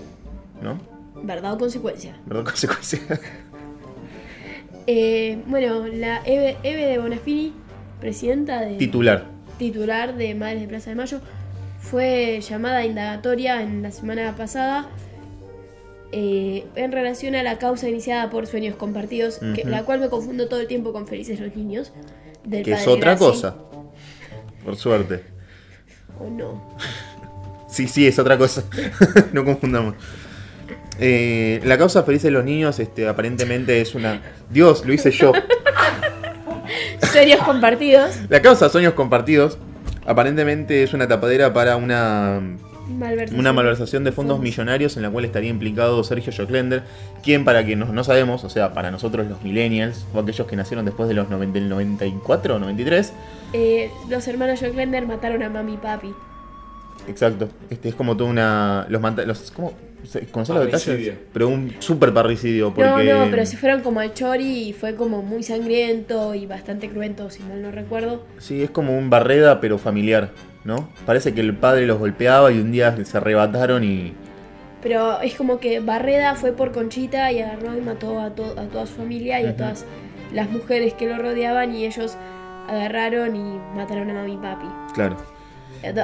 ¿No? 0.59 0.79
¿Verdad 1.21 1.53
o 1.53 1.57
consecuencia? 1.59 2.19
¿Verdad? 2.25 2.45
Consecuencia. 2.45 2.99
Eh, 4.91 5.37
bueno, 5.45 5.85
la 5.87 6.21
Eve, 6.25 6.57
Eve 6.63 6.87
de 6.87 6.97
Bonafini, 6.97 7.53
presidenta 8.01 8.61
de... 8.61 8.73
Titular. 8.77 9.25
titular 9.59 10.15
de 10.17 10.33
Madres 10.33 10.61
de 10.61 10.67
Plaza 10.67 10.89
de 10.89 10.95
Mayo, 10.95 11.19
fue 11.79 12.41
llamada 12.41 12.79
a 12.79 12.85
indagatoria 12.85 13.61
en 13.61 13.83
la 13.83 13.91
semana 13.91 14.35
pasada 14.35 14.87
eh, 16.11 16.65
en 16.75 16.91
relación 16.91 17.35
a 17.35 17.43
la 17.43 17.59
causa 17.59 17.87
iniciada 17.87 18.31
por 18.31 18.47
Sueños 18.47 18.75
Compartidos, 18.77 19.39
que- 19.53 19.63
la 19.63 19.83
cual 19.83 19.99
me 19.99 20.09
confundo 20.09 20.47
todo 20.47 20.59
el 20.59 20.65
tiempo 20.67 20.91
con 20.91 21.05
Felices 21.07 21.39
los 21.39 21.55
Niños. 21.55 21.91
Del 22.43 22.63
Que 22.63 22.71
es 22.71 22.87
otra 22.87 23.15
cosa. 23.15 23.57
Por 24.65 24.75
suerte. 24.75 25.23
¿O 26.19 26.27
no? 26.31 26.75
Sí, 27.69 27.87
sí, 27.87 28.07
es 28.07 28.17
otra 28.17 28.35
cosa. 28.39 28.63
no 29.33 29.45
confundamos. 29.45 29.93
Eh, 30.99 31.61
la 31.63 31.77
causa 31.77 32.03
feliz 32.03 32.21
de 32.23 32.31
los 32.31 32.43
niños, 32.43 32.79
este, 32.79 33.07
aparentemente 33.07 33.79
es 33.81 33.95
una. 33.95 34.21
Dios, 34.49 34.85
lo 34.85 34.93
hice 34.93 35.11
yo. 35.11 35.31
Sueños 37.11 37.39
Compartidos. 37.43 38.11
La 38.29 38.41
causa 38.41 38.69
Sueños 38.69 38.93
Compartidos, 38.93 39.57
aparentemente 40.05 40.83
es 40.83 40.93
una 40.93 41.07
tapadera 41.07 41.53
para 41.53 41.75
una 41.77 42.39
Malversación. 42.89 43.39
Una 43.39 43.53
malversación 43.53 44.03
de 44.03 44.11
fondos 44.11 44.37
Fondos. 44.37 44.43
millonarios 44.49 44.97
en 44.97 45.03
la 45.03 45.11
cual 45.11 45.23
estaría 45.23 45.51
implicado 45.51 46.03
Sergio 46.03 46.33
Joclender, 46.35 46.81
quien 47.21 47.45
para 47.45 47.63
que 47.63 47.75
no, 47.75 47.85
no 47.85 48.03
sabemos, 48.03 48.43
o 48.43 48.49
sea, 48.49 48.73
para 48.73 48.89
nosotros 48.89 49.27
los 49.27 49.43
millennials, 49.43 50.07
o 50.11 50.19
aquellos 50.19 50.47
que 50.47 50.55
nacieron 50.55 50.85
después 50.85 51.07
de 51.07 51.13
los 51.13 51.29
noven- 51.29 51.51
del 51.51 51.69
94 51.69 52.55
o 52.55 52.59
93, 52.59 53.13
Eh, 53.53 53.91
los 54.09 54.27
hermanos 54.27 54.59
Joclender 54.59 55.05
mataron 55.05 55.43
a 55.43 55.49
mami 55.49 55.75
y 55.75 55.77
papi. 55.77 56.13
Exacto, 57.07 57.49
este 57.69 57.89
es 57.89 57.95
como 57.95 58.15
toda 58.17 58.29
una... 58.29 58.85
Los, 58.89 59.01
manta- 59.01 59.25
los 59.25 59.51
¿Cómo? 59.51 59.73
¿Conocés 60.31 60.55
los 60.55 60.65
detalles? 60.65 61.13
Pero 61.33 61.49
un 61.49 61.73
super 61.79 62.13
parricidio, 62.13 62.73
porque... 62.73 62.89
No, 63.11 63.25
no, 63.25 63.31
pero 63.31 63.45
se 63.45 63.57
fueron 63.57 63.81
como 63.81 63.99
al 63.99 64.13
chori 64.13 64.69
y 64.69 64.73
fue 64.73 64.95
como 64.95 65.21
muy 65.21 65.43
sangriento 65.43 66.33
y 66.35 66.45
bastante 66.45 66.89
cruento, 66.89 67.29
si 67.29 67.43
mal 67.43 67.61
no 67.61 67.69
recuerdo. 67.71 68.23
Sí, 68.37 68.63
es 68.63 68.69
como 68.69 68.97
un 68.97 69.09
barreda, 69.09 69.59
pero 69.59 69.77
familiar, 69.77 70.31
¿no? 70.63 70.89
Parece 71.05 71.33
que 71.33 71.41
el 71.41 71.53
padre 71.55 71.85
los 71.85 71.99
golpeaba 71.99 72.51
y 72.51 72.59
un 72.59 72.71
día 72.71 72.95
se 73.03 73.17
arrebataron 73.17 73.83
y... 73.83 74.13
Pero 74.81 75.19
es 75.19 75.35
como 75.35 75.59
que 75.59 75.81
Barreda 75.81 76.35
fue 76.35 76.53
por 76.53 76.71
Conchita 76.71 77.29
y 77.33 77.41
agarró 77.41 77.77
y 77.77 77.81
mató 77.81 78.17
a, 78.21 78.29
to- 78.33 78.55
a 78.57 78.63
toda 78.67 78.85
su 78.85 78.93
familia 78.93 79.41
y 79.41 79.47
a 79.47 79.57
todas 79.57 79.85
las 80.33 80.49
mujeres 80.49 80.93
que 80.93 81.05
lo 81.07 81.17
rodeaban 81.17 81.75
y 81.75 81.85
ellos 81.85 82.15
agarraron 82.69 83.35
y 83.35 83.59
mataron 83.75 84.09
a 84.11 84.13
mami 84.13 84.35
y 84.35 84.37
papi. 84.37 84.65
Claro. 84.93 85.17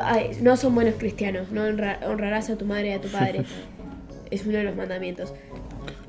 Ay, 0.04 0.38
No 0.42 0.56
son 0.58 0.74
buenos 0.76 0.96
cristianos, 0.96 1.52
no 1.52 1.62
honra- 1.64 2.00
honrarás 2.08 2.50
a 2.50 2.58
tu 2.58 2.66
madre 2.66 2.90
y 2.90 2.94
a 2.94 3.02
tu 3.02 3.08
padre. 3.10 3.44
es 4.32 4.46
uno 4.46 4.58
de 4.58 4.64
los 4.64 4.76
mandamientos. 4.76 5.34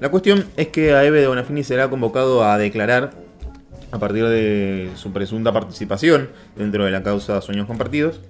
La 0.01 0.11
cuestión 0.11 0.47
es 0.57 0.69
que 0.69 0.93
a 0.95 1.05
Eve 1.05 1.21
de 1.21 1.27
Bonafini 1.27 1.65
será 1.65 1.89
convocado 1.89 2.45
a 2.45 2.59
declarar 2.59 3.13
a 3.93 3.99
partir 3.99 4.27
de 4.27 4.91
su 4.95 5.13
presunta 5.13 5.53
participación 5.53 6.31
dentro 6.57 6.85
de 6.85 6.91
la 6.91 7.03
causa 7.03 7.41
Sueños 7.41 7.67
Compartidos. 7.67 8.21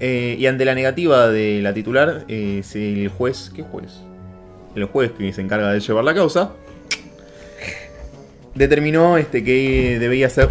Eh, 0.00 0.36
y 0.38 0.46
ante 0.46 0.64
la 0.64 0.74
negativa 0.74 1.28
de 1.28 1.60
la 1.62 1.74
titular, 1.74 2.24
eh, 2.28 2.60
si 2.62 3.02
el 3.04 3.08
juez, 3.08 3.50
¿qué 3.54 3.62
juez? 3.62 3.94
El 4.76 4.84
juez 4.84 5.10
que 5.12 5.32
se 5.32 5.40
encarga 5.40 5.72
de 5.72 5.80
llevar 5.80 6.04
la 6.04 6.14
causa, 6.14 6.52
determinó 8.54 9.16
este, 9.18 9.42
que 9.42 9.98
debía 9.98 10.28
ser... 10.30 10.50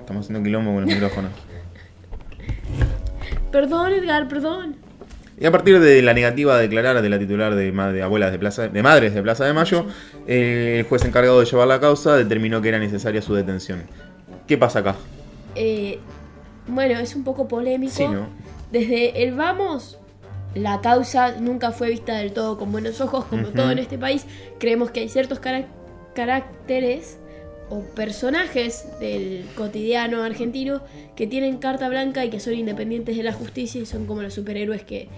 Estamos 0.00 0.26
haciendo 0.26 0.42
quilombo 0.44 0.72
con 0.74 0.84
los 0.84 0.92
micrófonos. 0.92 1.30
Perdón, 3.52 3.92
Edgar, 3.92 4.28
perdón. 4.28 4.76
Y 5.38 5.46
a 5.46 5.50
partir 5.52 5.78
de 5.80 6.02
la 6.02 6.14
negativa 6.14 6.54
a 6.54 6.58
declarar 6.58 7.00
de 7.02 7.08
la 7.08 7.18
titular 7.18 7.54
de, 7.54 7.70
de 7.70 8.02
abuelas 8.02 8.32
de 8.32 8.38
Plaza 8.38 8.68
de 8.68 8.82
Madres 8.82 9.14
de 9.14 9.22
Plaza 9.22 9.44
de 9.44 9.52
Mayo, 9.52 9.86
eh, 10.26 10.76
el 10.80 10.84
juez 10.86 11.04
encargado 11.04 11.40
de 11.40 11.46
llevar 11.46 11.66
la 11.68 11.80
causa 11.80 12.16
determinó 12.16 12.60
que 12.62 12.68
era 12.68 12.78
necesaria 12.78 13.20
su 13.22 13.34
detención. 13.34 13.82
¿Qué 14.46 14.56
pasa 14.58 14.80
acá? 14.80 14.96
Eh, 15.54 15.98
bueno, 16.68 16.98
es 17.00 17.14
un 17.16 17.24
poco 17.24 17.48
polémico. 17.48 17.92
Sí, 17.92 18.06
¿no? 18.06 18.26
Desde 18.70 19.22
el 19.22 19.34
vamos, 19.34 19.98
la 20.54 20.80
causa 20.80 21.32
nunca 21.40 21.72
fue 21.72 21.90
vista 21.90 22.14
del 22.16 22.32
todo 22.32 22.56
con 22.58 22.70
buenos 22.70 23.00
ojos, 23.00 23.24
como 23.24 23.48
todo 23.48 23.70
en 23.70 23.78
este 23.78 23.98
país. 23.98 24.26
Creemos 24.58 24.90
que 24.90 25.00
hay 25.00 25.08
ciertos 25.08 25.40
cara- 25.40 25.66
caracteres 26.14 27.18
o 27.72 27.80
personajes 27.80 28.86
del 29.00 29.46
cotidiano 29.56 30.22
argentino 30.22 30.82
que 31.16 31.26
tienen 31.26 31.56
carta 31.56 31.88
blanca 31.88 32.22
y 32.22 32.28
que 32.28 32.38
son 32.38 32.52
independientes 32.52 33.16
de 33.16 33.22
la 33.22 33.32
justicia 33.32 33.80
y 33.80 33.86
son 33.86 34.04
como 34.04 34.20
los 34.20 34.34
superhéroes 34.34 34.82
que 34.82 35.08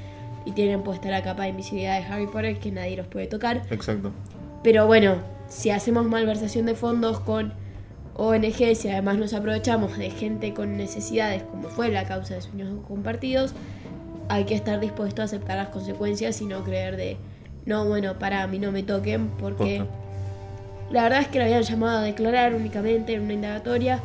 y 0.46 0.52
tienen 0.52 0.82
puesta 0.82 1.10
la 1.10 1.22
capa 1.22 1.44
de 1.44 1.48
invisibilidad 1.48 1.98
de 1.98 2.06
Harry 2.06 2.26
Potter 2.26 2.58
que 2.58 2.70
nadie 2.70 2.96
los 2.96 3.08
puede 3.08 3.26
tocar. 3.26 3.62
Exacto. 3.70 4.12
Pero 4.62 4.86
bueno, 4.86 5.16
si 5.48 5.70
hacemos 5.70 6.06
malversación 6.06 6.66
de 6.66 6.74
fondos 6.74 7.18
con 7.18 7.54
ONGs 8.16 8.84
y 8.84 8.88
además 8.88 9.18
nos 9.18 9.34
aprovechamos 9.34 9.98
de 9.98 10.10
gente 10.10 10.54
con 10.54 10.76
necesidades, 10.76 11.42
como 11.42 11.68
fue 11.68 11.90
la 11.90 12.04
causa 12.04 12.34
de 12.34 12.42
sueños 12.42 12.72
compartidos, 12.86 13.52
hay 14.28 14.44
que 14.44 14.54
estar 14.54 14.78
dispuesto 14.78 15.22
a 15.22 15.24
aceptar 15.24 15.56
las 15.56 15.70
consecuencias 15.70 16.40
y 16.40 16.46
no 16.46 16.62
creer 16.62 16.96
de, 16.96 17.16
no, 17.66 17.84
bueno, 17.86 18.18
para 18.18 18.42
a 18.42 18.46
mí 18.46 18.60
no 18.60 18.70
me 18.70 18.84
toquen, 18.84 19.28
porque 19.38 19.80
Posta. 19.80 20.03
La 20.90 21.02
verdad 21.04 21.20
es 21.22 21.28
que 21.28 21.38
la 21.38 21.44
habían 21.46 21.62
llamado 21.62 21.98
a 21.98 22.02
declarar 22.02 22.54
únicamente 22.54 23.14
en 23.14 23.22
una 23.22 23.32
indagatoria 23.34 24.00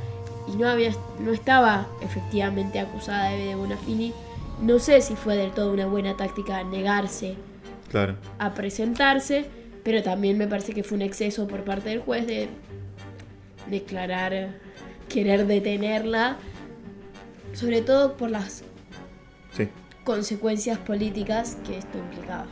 y 0.51 0.55
no, 0.57 0.67
había, 0.67 0.91
no 1.19 1.31
estaba 1.31 1.88
efectivamente 2.01 2.79
acusada 2.79 3.29
de 3.31 3.55
Bonafini. 3.55 4.13
No 4.62 4.79
sé 4.79 5.01
si 5.01 5.15
fue 5.15 5.36
del 5.38 5.51
todo 5.51 5.71
una 5.71 5.86
buena 5.86 6.17
táctica 6.17 6.63
negarse 6.63 7.36
Claro. 7.89 8.15
a 8.39 8.53
presentarse, 8.53 9.45
pero 9.83 10.03
también 10.03 10.38
me 10.38 10.48
parece 10.48 10.74
que 10.74 10.83
fue 10.83 10.95
un 10.98 11.01
exceso 11.03 11.48
por 11.48 11.63
parte 11.63 11.89
del 11.89 12.00
juez 12.00 12.25
de 12.27 12.50
declarar, 13.69 14.50
querer 15.07 15.45
detenerla, 15.48 16.38
sobre 17.53 17.81
todo 17.81 18.15
por 18.17 18.29
las 18.31 18.63
Sí. 19.55 19.67
consecuencias 20.03 20.77
políticas 20.79 21.57
que 21.65 21.77
esto 21.77 21.98
implicaba. 21.98 22.48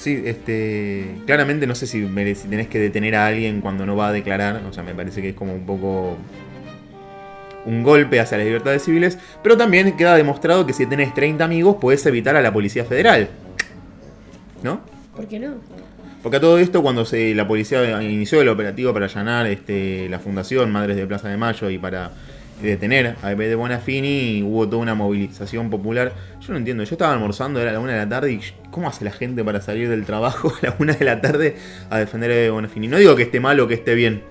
Sí, 0.00 0.22
este. 0.24 1.14
Claramente 1.26 1.66
no 1.66 1.74
sé 1.74 1.86
si, 1.86 2.02
tenés 2.06 2.68
que 2.68 2.78
detener 2.78 3.14
a 3.16 3.26
alguien 3.26 3.60
cuando 3.60 3.84
no 3.84 3.96
va 3.96 4.08
a 4.08 4.12
declarar. 4.12 4.62
O 4.66 4.72
sea, 4.72 4.82
me 4.82 4.94
parece 4.94 5.20
que 5.20 5.28
es 5.28 5.34
como 5.34 5.52
un 5.52 5.66
poco. 5.66 6.16
Un 7.66 7.82
golpe 7.82 8.18
hacia 8.18 8.38
las 8.38 8.46
libertades 8.46 8.82
civiles. 8.82 9.18
Pero 9.42 9.58
también 9.58 9.94
queda 9.98 10.16
demostrado 10.16 10.64
que 10.64 10.72
si 10.72 10.86
tenés 10.86 11.12
30 11.12 11.44
amigos, 11.44 11.76
podés 11.78 12.06
evitar 12.06 12.34
a 12.34 12.40
la 12.40 12.50
Policía 12.50 12.86
Federal. 12.86 13.28
¿No? 14.62 14.80
¿Por 15.14 15.28
qué 15.28 15.38
no? 15.38 15.56
Porque 16.22 16.38
a 16.38 16.40
todo 16.40 16.58
esto, 16.58 16.80
cuando 16.80 17.04
se, 17.04 17.34
la 17.34 17.46
policía 17.46 18.02
inició 18.02 18.40
el 18.40 18.48
operativo 18.48 18.94
para 18.94 19.04
allanar 19.04 19.46
este, 19.48 20.08
la 20.08 20.18
fundación 20.18 20.70
Madres 20.70 20.96
de 20.96 21.06
Plaza 21.06 21.28
de 21.28 21.36
Mayo 21.36 21.68
y 21.68 21.78
para 21.78 22.12
detener 22.62 23.16
a 23.22 23.34
de 23.34 23.54
Bonafini, 23.54 24.42
hubo 24.42 24.68
toda 24.68 24.82
una 24.82 24.94
movilización 24.94 25.70
popular. 25.70 26.12
Yo 26.40 26.52
no 26.52 26.58
entiendo, 26.58 26.84
yo 26.84 26.94
estaba 26.94 27.12
almorzando, 27.12 27.60
era 27.60 27.72
la 27.72 27.80
una 27.80 27.92
de 27.92 27.98
la 27.98 28.08
tarde, 28.08 28.32
y 28.32 28.40
¿cómo 28.70 28.88
hace 28.88 29.04
la 29.04 29.12
gente 29.12 29.42
para 29.44 29.60
salir 29.60 29.88
del 29.88 30.04
trabajo 30.04 30.52
a 30.62 30.66
la 30.66 30.76
una 30.78 30.94
de 30.94 31.04
la 31.04 31.20
tarde 31.20 31.56
a 31.90 31.98
defender 31.98 32.30
a 32.30 32.34
de 32.34 32.50
Bonafini? 32.50 32.88
No 32.88 32.98
digo 32.98 33.16
que 33.16 33.22
esté 33.22 33.40
mal 33.40 33.58
o 33.60 33.68
que 33.68 33.74
esté 33.74 33.94
bien, 33.94 34.22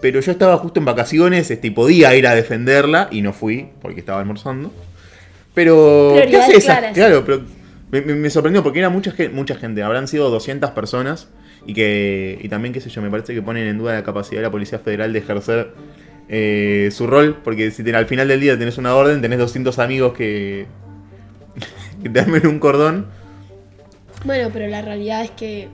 pero 0.00 0.20
yo 0.20 0.32
estaba 0.32 0.56
justo 0.58 0.80
en 0.80 0.86
vacaciones 0.86 1.50
este, 1.50 1.68
y 1.68 1.70
podía 1.70 2.14
ir 2.16 2.26
a 2.26 2.34
defenderla 2.34 3.08
y 3.10 3.22
no 3.22 3.32
fui 3.32 3.68
porque 3.82 4.00
estaba 4.00 4.20
almorzando. 4.20 4.72
Pero, 5.54 6.12
¿qué 6.14 6.22
Prioridades 6.22 6.48
hace 6.48 6.58
esa? 6.58 6.78
claras. 6.78 6.94
Claro, 6.94 7.24
pero 7.24 7.42
me, 7.90 8.30
sorprendió 8.30 8.62
porque 8.62 8.78
era 8.78 8.88
mucha, 8.88 9.14
mucha 9.32 9.56
gente, 9.56 9.82
habrán 9.82 10.08
sido 10.08 10.30
200 10.30 10.70
personas 10.70 11.28
y 11.66 11.74
que 11.74 12.38
y 12.40 12.48
también, 12.48 12.72
qué 12.72 12.80
sé 12.80 12.88
yo, 12.88 13.02
me 13.02 13.10
parece 13.10 13.34
que 13.34 13.42
ponen 13.42 13.66
en 13.66 13.78
duda 13.78 13.94
la 13.94 14.04
capacidad 14.04 14.40
de 14.40 14.44
la 14.44 14.50
Policía 14.50 14.78
Federal 14.78 15.12
de 15.12 15.18
ejercer 15.18 15.72
eh, 16.32 16.90
su 16.92 17.08
rol, 17.08 17.40
porque 17.42 17.72
si 17.72 17.88
al 17.90 18.06
final 18.06 18.28
del 18.28 18.40
día 18.40 18.56
tenés 18.56 18.78
una 18.78 18.94
orden, 18.94 19.20
tenés 19.20 19.40
200 19.40 19.76
amigos 19.80 20.12
que, 20.12 20.66
que 22.02 22.08
te 22.08 22.20
armen 22.20 22.46
un 22.46 22.60
cordón. 22.60 23.06
Bueno, 24.24 24.50
pero 24.52 24.68
la 24.68 24.80
realidad 24.80 25.24
es 25.24 25.32
que 25.32 25.68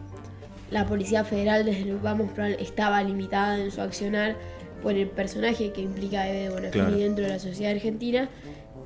la 0.70 0.86
Policía 0.86 1.24
Federal 1.24 1.66
desde 1.66 1.82
el 1.82 1.98
Vamos 1.98 2.30
estaba 2.58 3.02
limitada 3.02 3.58
en 3.58 3.70
su 3.70 3.82
accionar 3.82 4.36
por 4.82 4.94
el 4.94 5.08
personaje 5.08 5.72
que 5.72 5.82
implica 5.82 6.26
Eve 6.26 6.38
de 6.44 6.48
Bonafini 6.48 6.70
Claro. 6.84 6.96
dentro 6.96 7.24
de 7.24 7.30
la 7.30 7.38
sociedad 7.38 7.72
argentina 7.72 8.30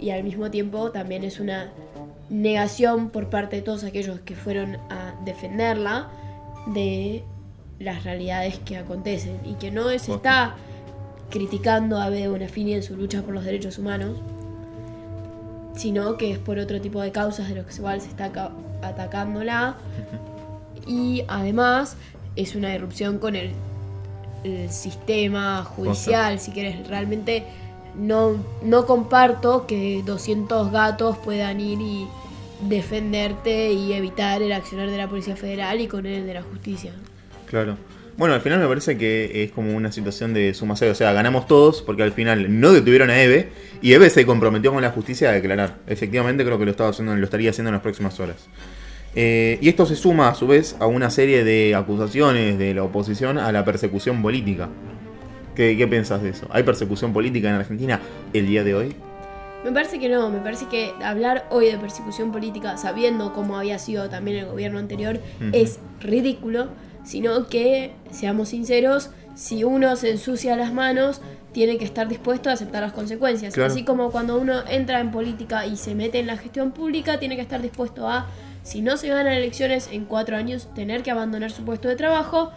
y 0.00 0.11
al 0.11 0.25
mismo 0.25 0.50
tiempo 0.50 0.91
también 0.91 1.23
es 1.23 1.39
una 1.39 1.71
negación 2.31 3.11
por 3.11 3.29
parte 3.31 3.57
de 3.57 3.62
todos 3.62 3.85
aquellos 3.85 4.19
que 4.21 4.35
fueron 4.35 4.77
a 4.89 5.15
defenderla 5.25 6.09
de 6.67 7.23
las 7.79 8.03
realidades 8.03 8.59
que 8.59 8.77
acontecen 8.77 9.39
y 9.45 9.55
que 9.55 9.71
no 9.71 9.89
se 9.99 10.12
está 10.12 10.57
criticando 11.30 12.00
a 12.00 12.10
de 12.10 12.28
Bonafini 12.28 12.75
en 12.75 12.82
su 12.82 12.96
lucha 12.96 13.22
por 13.22 13.34
los 13.34 13.44
derechos 13.44 13.78
humanos, 13.78 14.18
sino 15.76 16.16
que 16.16 16.32
es 16.32 16.38
por 16.38 16.58
otro 16.58 16.80
tipo 16.80 17.00
de 17.00 17.12
causas 17.12 17.49
de 17.49 17.54
los 17.54 17.66
que 17.66 17.75
igual 17.75 18.00
se 18.00 18.08
está 18.08 18.30
atacándola 18.82 19.76
y 20.87 21.25
además 21.28 21.96
es 22.37 22.54
una 22.54 22.75
irrupción 22.75 23.18
con 23.18 23.37
el, 23.37 23.52
el 24.44 24.70
sistema 24.70 25.64
judicial, 25.64 26.38
si 26.38 26.50
quieres, 26.50 26.87
realmente 26.87 27.44
no, 27.94 28.37
no 28.62 28.87
comparto 28.87 29.66
que 29.66 30.02
200 30.04 30.70
gatos 30.70 31.16
puedan 31.18 31.60
ir 31.60 31.80
y 31.80 32.08
defenderte 32.68 33.72
y 33.72 33.92
evitar 33.92 34.42
el 34.42 34.52
accionar 34.52 34.90
de 34.90 34.96
la 34.96 35.08
Policía 35.08 35.37
Federal 35.37 35.80
y 35.80 35.87
con 35.87 36.06
el 36.06 36.26
de 36.26 36.34
la 36.34 36.42
justicia. 36.42 36.92
Claro. 37.46 37.76
Bueno, 38.17 38.35
al 38.35 38.40
final 38.40 38.59
me 38.59 38.67
parece 38.67 38.99
que 38.99 39.45
es 39.45 39.52
como 39.52 39.75
una 39.75 39.90
situación 39.93 40.35
de 40.35 40.52
suma 40.55 40.76
cero. 40.76 40.93
O 40.93 40.95
sea, 40.95 41.12
ganamos 41.12 41.47
todos 41.47 41.83
porque 41.83 42.02
al 42.02 42.12
final 42.12 42.61
no 42.61 42.73
detuvieron 42.73 43.11
a 43.11 43.21
Eve 43.21 43.50
y 43.81 43.93
Eve 43.93 44.11
se 44.11 44.26
comprometió 44.26 44.73
con 44.73 44.83
la 44.83 44.90
justicia 44.90 45.31
a 45.31 45.33
declarar. 45.33 45.79
Efectivamente, 45.87 46.45
creo 46.45 46.59
que 46.59 46.64
lo, 46.64 46.71
estaba 46.71 46.90
haciendo, 46.90 47.14
lo 47.17 47.25
estaría 47.25 47.50
haciendo 47.50 47.69
en 47.71 47.75
las 47.75 47.83
próximas 47.83 48.19
horas. 48.21 48.49
Eh, 49.14 49.59
y 49.61 49.69
esto 49.69 49.87
se 49.87 49.97
suma 49.97 50.29
a 50.29 50.35
su 50.35 50.47
vez 50.47 50.76
a 50.79 50.87
una 50.87 51.11
serie 51.11 51.43
de 51.45 51.75
acusaciones 51.75 52.59
de 52.59 52.75
la 52.75 52.85
oposición 52.85 53.38
a 53.38 53.50
la 53.52 53.64
persecución 53.64 54.23
política. 54.23 54.69
¿Qué, 55.55 55.76
qué 55.76 55.88
piensas 55.88 56.23
de 56.23 56.31
eso? 56.31 56.47
¿Hay 56.50 56.62
persecución 56.62 57.12
política 57.12 57.49
en 57.49 57.57
Argentina 57.57 58.00
el 58.33 58.47
día 58.47 58.62
de 58.62 58.75
hoy? 58.75 58.95
Me 59.64 59.73
parece 59.73 59.99
que 59.99 60.09
no, 60.09 60.31
me 60.31 60.38
parece 60.38 60.67
que 60.67 60.93
hablar 61.05 61.47
hoy 61.50 61.67
de 61.67 61.76
persecución 61.76 62.33
política 62.33 62.79
sabiendo 62.79 63.35
cómo 63.35 63.59
había 63.59 63.79
sido 63.79 64.09
también 64.09 64.38
el 64.38 64.47
gobierno 64.47 64.79
anterior 64.79 65.17
Ujú. 65.17 65.50
es 65.52 65.81
ridículo, 66.00 66.69
sino 67.04 67.47
que, 67.49 67.92
seamos 68.11 68.50
sinceros, 68.50 69.11
si 69.35 69.64
uno 69.64 69.97
se 69.97 70.11
ensucia 70.11 70.57
las 70.57 70.73
manos, 70.73 71.21
tiene 71.52 71.78
que 71.78 71.85
estar 71.85 72.09
dispuesto 72.09 72.50
a 72.50 72.52
aceptar 72.52 72.83
las 72.83 72.92
consecuencias. 72.92 73.54
Claro. 73.54 73.73
Así 73.73 73.85
como 73.85 74.11
cuando 74.11 74.38
uno 74.38 74.61
entra 74.69 75.00
en 75.00 75.11
política 75.11 75.66
y 75.66 75.76
se 75.76 75.95
mete 75.95 76.19
en 76.19 76.26
la 76.26 76.37
gestión 76.37 76.73
pública, 76.73 77.19
tiene 77.19 77.37
que 77.37 77.42
estar 77.42 77.61
dispuesto 77.61 78.09
a, 78.09 78.26
si 78.62 78.83
no 78.83 78.97
se 78.97 79.09
ganan 79.09 79.33
elecciones 79.33 79.88
en 79.90 80.04
cuatro 80.04 80.37
años, 80.37 80.69
tener 80.75 81.02
que 81.02 81.11
abandonar 81.11 81.50
su 81.50 81.64
puesto 81.64 81.88
de 81.88 81.97
trabajo. 81.97 82.52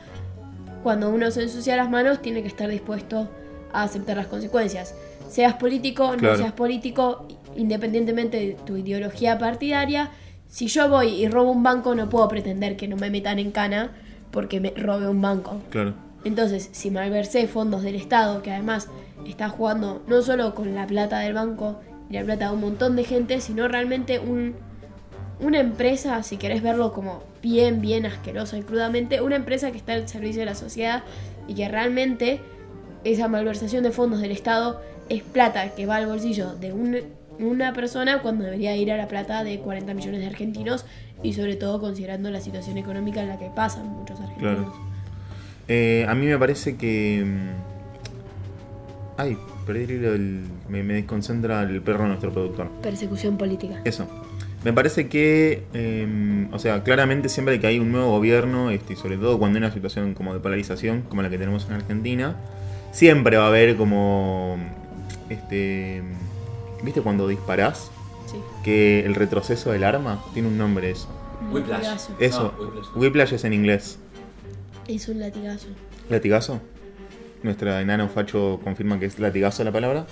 Cuando 0.84 1.10
uno 1.10 1.32
se 1.32 1.44
ensucia 1.44 1.76
las 1.78 1.90
manos, 1.90 2.22
tiene 2.22 2.42
que 2.42 2.50
estar 2.50 2.70
dispuesto 2.70 3.30
a 3.72 3.84
aceptar 3.84 4.18
las 4.18 4.28
consecuencias. 4.28 4.94
Seas 5.30 5.54
político, 5.54 6.14
Claro. 6.18 6.34
no 6.34 6.38
seas 6.38 6.52
político, 6.52 7.26
independientemente 7.56 8.38
de 8.38 8.54
tu 8.54 8.78
ideología 8.78 9.40
partidaria, 9.40 10.12
si 10.48 10.68
yo 10.68 10.88
voy 10.88 11.08
y 11.08 11.28
robo 11.28 11.52
un 11.52 11.64
banco, 11.64 11.96
no 11.96 12.10
puedo 12.10 12.28
pretender 12.28 12.76
que 12.78 12.88
no 12.88 12.96
me 12.96 13.10
metan 13.10 13.40
en 13.40 13.50
cana 13.50 13.92
porque 14.34 14.60
me 14.60 14.72
robe 14.72 15.08
un 15.08 15.22
banco. 15.22 15.62
Claro. 15.70 15.94
Entonces, 16.26 16.68
si 16.74 16.92
malversé 16.92 17.48
fondos 17.48 17.84
del 17.84 17.96
Estado, 17.96 18.42
que 18.42 18.52
además 18.52 18.90
está 19.26 19.48
jugando 19.48 20.02
no 20.08 20.22
solo 20.22 20.54
con 20.56 20.76
la 20.76 20.86
plata 20.88 21.20
del 21.20 21.34
banco 21.34 21.80
y 22.10 22.14
la 22.16 22.24
plata 22.24 22.48
de 22.50 22.54
un 22.56 22.60
montón 22.62 22.96
de 22.98 23.06
gente, 23.06 23.40
sino 23.40 23.68
realmente 23.70 24.20
un, 24.20 24.56
una 25.40 25.60
empresa, 25.60 26.22
si 26.24 26.38
querés 26.38 26.62
verlo 26.62 26.92
como 26.94 27.24
bien, 27.42 27.80
bien 27.82 28.06
asquerosa 28.06 28.58
y 28.58 28.64
crudamente, 28.64 29.22
una 29.22 29.36
empresa 29.36 29.72
que 29.72 29.78
está 29.78 29.94
al 29.94 30.08
servicio 30.10 30.42
de 30.42 30.46
la 30.48 30.56
sociedad 30.56 31.04
y 31.48 31.56
que 31.56 31.68
realmente 31.70 32.40
esa 33.04 33.28
malversación 33.28 33.84
de 33.84 33.92
fondos 33.92 34.22
del 34.22 34.32
Estado 34.32 34.82
es 35.10 35.24
plata 35.24 35.70
que 35.76 35.86
va 35.86 35.98
al 35.98 36.08
bolsillo 36.08 36.54
de 36.56 36.72
un- 36.72 37.00
una 37.40 37.74
persona 37.74 38.22
cuando 38.22 38.44
debería 38.44 38.76
ir 38.76 38.92
a 38.92 38.98
la 38.98 39.08
plata 39.08 39.44
de 39.44 39.60
40 39.60 39.94
millones 39.94 40.22
de 40.22 40.28
argentinos 40.28 40.86
y 41.22 41.34
sobre 41.34 41.56
todo 41.56 41.80
considerando 41.80 42.30
la 42.30 42.42
situación 42.42 42.78
económica 42.78 43.22
en 43.22 43.30
la 43.30 43.40
que 43.40 43.50
pasan 43.50 43.88
muchos 43.88 44.20
argentinos. 44.20 44.56
Claro. 44.56 44.74
Eh, 45.68 46.06
a 46.08 46.14
mí 46.16 46.26
me 46.26 46.38
parece 46.38 46.76
que. 46.76 47.24
mm, 47.26 47.74
Ay, 49.18 49.38
perdí 49.66 49.84
el 49.94 50.44
me, 50.68 50.84
me 50.84 50.96
desconcentra 50.96 51.62
el 51.62 51.82
perro 51.82 52.08
nuestro 52.08 52.32
productor. 52.32 52.70
Persecución 52.82 53.38
política. 53.38 53.82
Eso. 53.86 54.08
Me 54.64 54.72
parece 54.72 55.08
que, 55.08 55.64
eh, 55.74 56.48
o 56.52 56.58
sea, 56.58 56.84
claramente 56.84 57.28
siempre 57.28 57.60
que 57.60 57.68
hay 57.68 57.80
un 57.80 57.92
nuevo 57.92 58.10
gobierno, 58.12 58.72
este, 58.72 58.94
y 58.94 58.96
sobre 58.96 59.18
todo 59.18 59.38
cuando 59.38 59.58
hay 59.58 59.66
una 59.66 59.74
situación 59.74 60.14
como 60.14 60.34
de 60.34 60.40
polarización, 60.40 61.02
como 61.02 61.22
la 61.22 61.30
que 61.30 61.38
tenemos 61.38 61.66
en 61.68 61.74
Argentina, 61.74 62.38
siempre 62.92 63.36
va 63.38 63.46
a 63.46 63.48
haber 63.50 63.76
como, 63.76 64.58
este, 65.30 66.02
¿viste 66.84 67.02
cuando 67.02 67.28
disparás? 67.28 67.90
Sí. 68.28 68.38
Que 68.64 69.06
el 69.06 69.16
retroceso 69.16 69.72
del 69.72 69.84
arma 69.84 70.24
tiene 70.34 70.48
un 70.48 70.58
nombre 70.58 70.92
eso. 70.92 71.08
Un 71.42 71.54
Whiplash. 71.54 71.82
latigazo. 71.82 72.14
Eso, 72.20 72.54
No, 72.58 72.64
Whiplash. 72.66 72.88
Whiplash 72.96 73.34
es 73.34 73.44
en 73.44 73.54
inglés. 73.54 73.98
Es 74.88 75.08
un 75.08 75.20
latigazo. 75.20 75.68
¿Latigazo? 76.10 76.62
Nuestra 77.42 77.82
enano 77.82 78.08
facho 78.10 78.60
confirma 78.64 79.00
que 79.00 79.06
es 79.06 79.20
latigazo 79.20 79.64
la 79.64 79.72
palabra. 79.72 80.06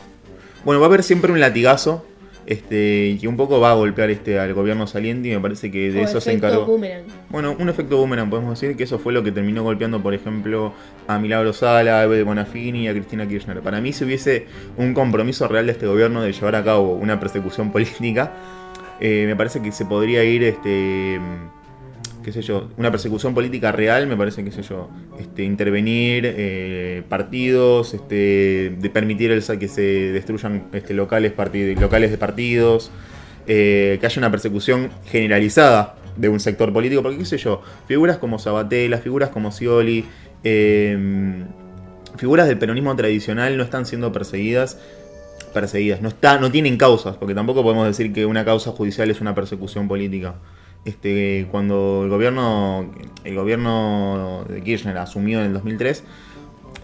Bueno, 0.66 0.80
va 0.82 0.88
a 0.88 0.90
haber 0.90 1.04
siempre 1.04 1.32
un 1.32 1.40
latigazo 1.40 2.06
este, 2.46 3.18
que 3.20 3.28
un 3.28 3.38
poco 3.38 3.60
va 3.60 3.72
a 3.72 3.76
golpear 3.76 4.10
este, 4.10 4.40
al 4.40 4.54
gobierno 4.54 4.88
saliente 4.88 5.30
y 5.30 5.32
me 5.32 5.40
parece 5.40 5.72
que 5.72 5.92
de 5.92 6.02
O 6.02 6.04
eso 6.04 6.20
se 6.20 6.32
efecto 6.32 6.48
encargó. 6.48 6.66
boomerang. 6.66 7.04
Bueno, 7.30 7.56
un 7.58 7.70
efecto 7.70 7.98
boomerang, 7.98 8.30
podemos 8.30 8.60
decir 8.60 8.76
que 8.76 8.84
eso 8.84 9.00
fue 9.00 9.14
lo 9.14 9.24
que 9.24 9.32
terminó 9.32 9.64
golpeando, 9.64 10.02
por 10.02 10.14
ejemplo, 10.14 10.74
a 11.08 11.20
Milagro 11.20 11.54
Sala, 11.54 12.00
a 12.00 12.04
Eve 12.04 12.18
de 12.18 12.24
Bonafini 12.24 12.84
y 12.84 12.88
a 12.88 12.94
Cristina 12.94 13.28
Kirchner. 13.28 13.62
Para 13.62 13.80
mí, 13.82 13.94
si 13.94 14.04
hubiese 14.06 14.48
un 14.78 14.94
compromiso 14.94 15.48
real 15.48 15.66
de 15.68 15.74
este 15.74 15.88
gobierno 15.88 16.22
de 16.22 16.34
llevar 16.34 16.56
a 16.56 16.64
cabo 16.64 16.96
una 16.96 17.20
persecución 17.20 17.72
política, 17.74 18.34
eh, 19.00 19.26
me 19.28 19.36
parece 19.36 19.62
que 19.62 19.72
se 19.72 19.86
podría 19.86 20.24
ir, 20.24 20.44
este, 20.44 21.20
qué 22.24 22.32
sé 22.32 22.42
yo, 22.42 22.70
una 22.78 22.92
persecución 22.92 23.34
política 23.34 23.72
real, 23.72 24.08
me 24.08 24.16
parece, 24.16 24.44
qué 24.44 24.52
sé 24.52 24.62
yo, 24.62 24.90
este, 25.20 25.44
intervenir 25.44 26.24
eh, 26.26 27.04
partidos, 27.10 27.94
este, 27.94 28.76
de 28.78 28.90
permitir 28.90 29.32
el, 29.32 29.44
que 29.60 29.68
se 29.68 29.82
destruyan 29.82 30.68
este, 30.74 30.94
locales, 30.94 31.34
locales 31.80 32.12
de 32.12 32.18
partidos, 32.18 32.92
eh, 33.48 33.98
que 34.00 34.06
haya 34.06 34.20
una 34.20 34.32
persecución 34.32 34.90
generalizada 35.06 35.96
de 36.18 36.30
un 36.30 36.40
sector 36.40 36.72
político, 36.74 37.02
porque 37.02 37.18
qué 37.18 37.26
sé 37.26 37.38
yo, 37.38 37.62
figuras 37.88 38.18
como 38.18 38.40
Sabatella, 38.40 38.98
figuras 38.98 39.30
como 39.30 39.52
Scioli, 39.52 40.06
eh, 40.44 41.44
figuras 42.18 42.48
del 42.48 42.58
peronismo 42.58 42.96
tradicional 42.96 43.58
no 43.58 43.64
están 43.64 43.86
siendo 43.86 44.12
perseguidas 44.12 44.78
perseguidas, 45.52 46.02
no 46.02 46.10
está, 46.10 46.40
no 46.40 46.52
tienen 46.52 46.78
causas, 46.78 47.18
porque 47.18 47.36
tampoco 47.36 47.62
podemos 47.64 47.86
decir 47.86 48.14
que 48.14 48.26
una 48.26 48.46
causa 48.46 48.72
judicial 48.72 49.10
es 49.12 49.22
una 49.22 49.36
persecución 49.36 49.88
política. 49.88 50.36
Este, 50.84 51.48
cuando 51.52 52.02
el 52.04 52.10
gobierno, 52.10 52.92
el 53.24 53.36
gobierno 53.36 54.46
de 54.50 54.62
Kirchner 54.62 54.98
asumió 54.98 55.40
en 55.40 55.48
el 55.48 55.54
2003, 55.54 56.04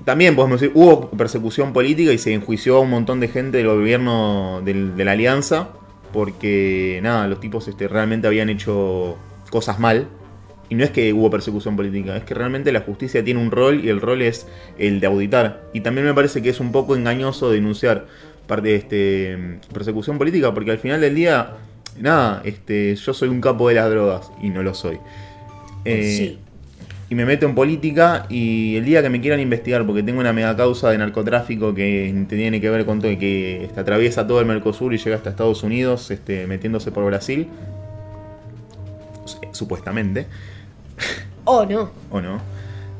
también 0.06 0.36
podemos 0.36 0.62
decir, 0.62 0.74
hubo 0.76 1.10
persecución 1.10 1.74
política 1.74 2.14
y 2.14 2.18
se 2.18 2.34
enjuició 2.34 2.78
a 2.78 2.80
un 2.80 2.90
montón 2.90 3.20
de 3.20 3.28
gente 3.28 3.58
del 3.58 3.68
gobierno 3.68 4.62
de 4.64 5.04
la 5.04 5.12
alianza, 5.12 5.70
porque 6.14 7.00
nada, 7.04 7.28
los 7.28 7.40
tipos 7.40 7.68
este, 7.68 7.88
realmente 7.88 8.28
habían 8.28 8.50
hecho 8.50 9.18
cosas 9.50 9.80
mal. 9.80 10.08
Y 10.70 10.76
no 10.76 10.84
es 10.84 10.92
que 10.92 11.14
hubo 11.14 11.30
persecución 11.30 11.78
política, 11.78 12.18
es 12.18 12.24
que 12.24 12.34
realmente 12.34 12.74
la 12.74 12.82
justicia 12.82 13.24
tiene 13.24 13.42
un 13.42 13.52
rol 13.52 13.86
y 13.86 13.90
el 13.90 14.02
rol 14.02 14.22
es 14.22 14.48
el 14.78 15.00
de 15.00 15.08
auditar. 15.08 15.64
Y 15.74 15.80
también 15.80 16.06
me 16.06 16.14
parece 16.14 16.42
que 16.42 16.50
es 16.50 16.60
un 16.60 16.74
poco 16.74 16.96
engañoso 16.96 17.50
denunciar 17.50 18.06
parte 18.48 18.76
este 18.76 19.60
persecución 19.74 20.18
política, 20.18 20.54
porque 20.54 20.72
al 20.72 20.80
final 20.80 21.00
del 21.00 21.16
día, 21.16 21.56
nada, 22.00 22.42
este, 22.46 22.96
yo 22.96 23.14
soy 23.14 23.30
un 23.30 23.42
capo 23.42 23.70
de 23.70 23.76
las 23.76 23.90
drogas 23.90 24.32
y 24.42 24.50
no 24.50 24.64
lo 24.64 24.74
soy. 24.74 25.00
Eh, 25.86 26.16
Sí. 26.18 26.40
Y 27.10 27.16
me 27.16 27.26
meto 27.26 27.46
en 27.46 27.56
política 27.56 28.26
y 28.28 28.76
el 28.76 28.84
día 28.84 29.02
que 29.02 29.10
me 29.10 29.22
quieran 29.22 29.40
investigar 29.40 29.86
porque 29.86 30.04
tengo 30.04 30.20
una 30.20 30.34
mega 30.34 30.58
causa 30.58 30.90
de 30.90 30.98
narcotráfico 30.98 31.74
que 31.74 32.26
tiene 32.28 32.60
que 32.60 32.70
ver 32.70 32.86
con 32.86 33.00
todo 33.00 33.10
y 33.10 33.18
que 33.18 33.64
este, 33.64 33.80
atraviesa 33.80 34.28
todo 34.28 34.42
el 34.42 34.46
Mercosur 34.46 34.94
y 34.94 34.98
llega 34.98 35.16
hasta 35.16 35.30
Estados 35.30 35.64
Unidos, 35.64 36.12
este, 36.12 36.46
metiéndose 36.48 36.92
por 36.92 37.06
Brasil, 37.06 37.48
supuestamente, 39.52 40.28
O 41.46 41.66
no. 41.66 41.92
o 42.12 42.20
no. 42.22 42.42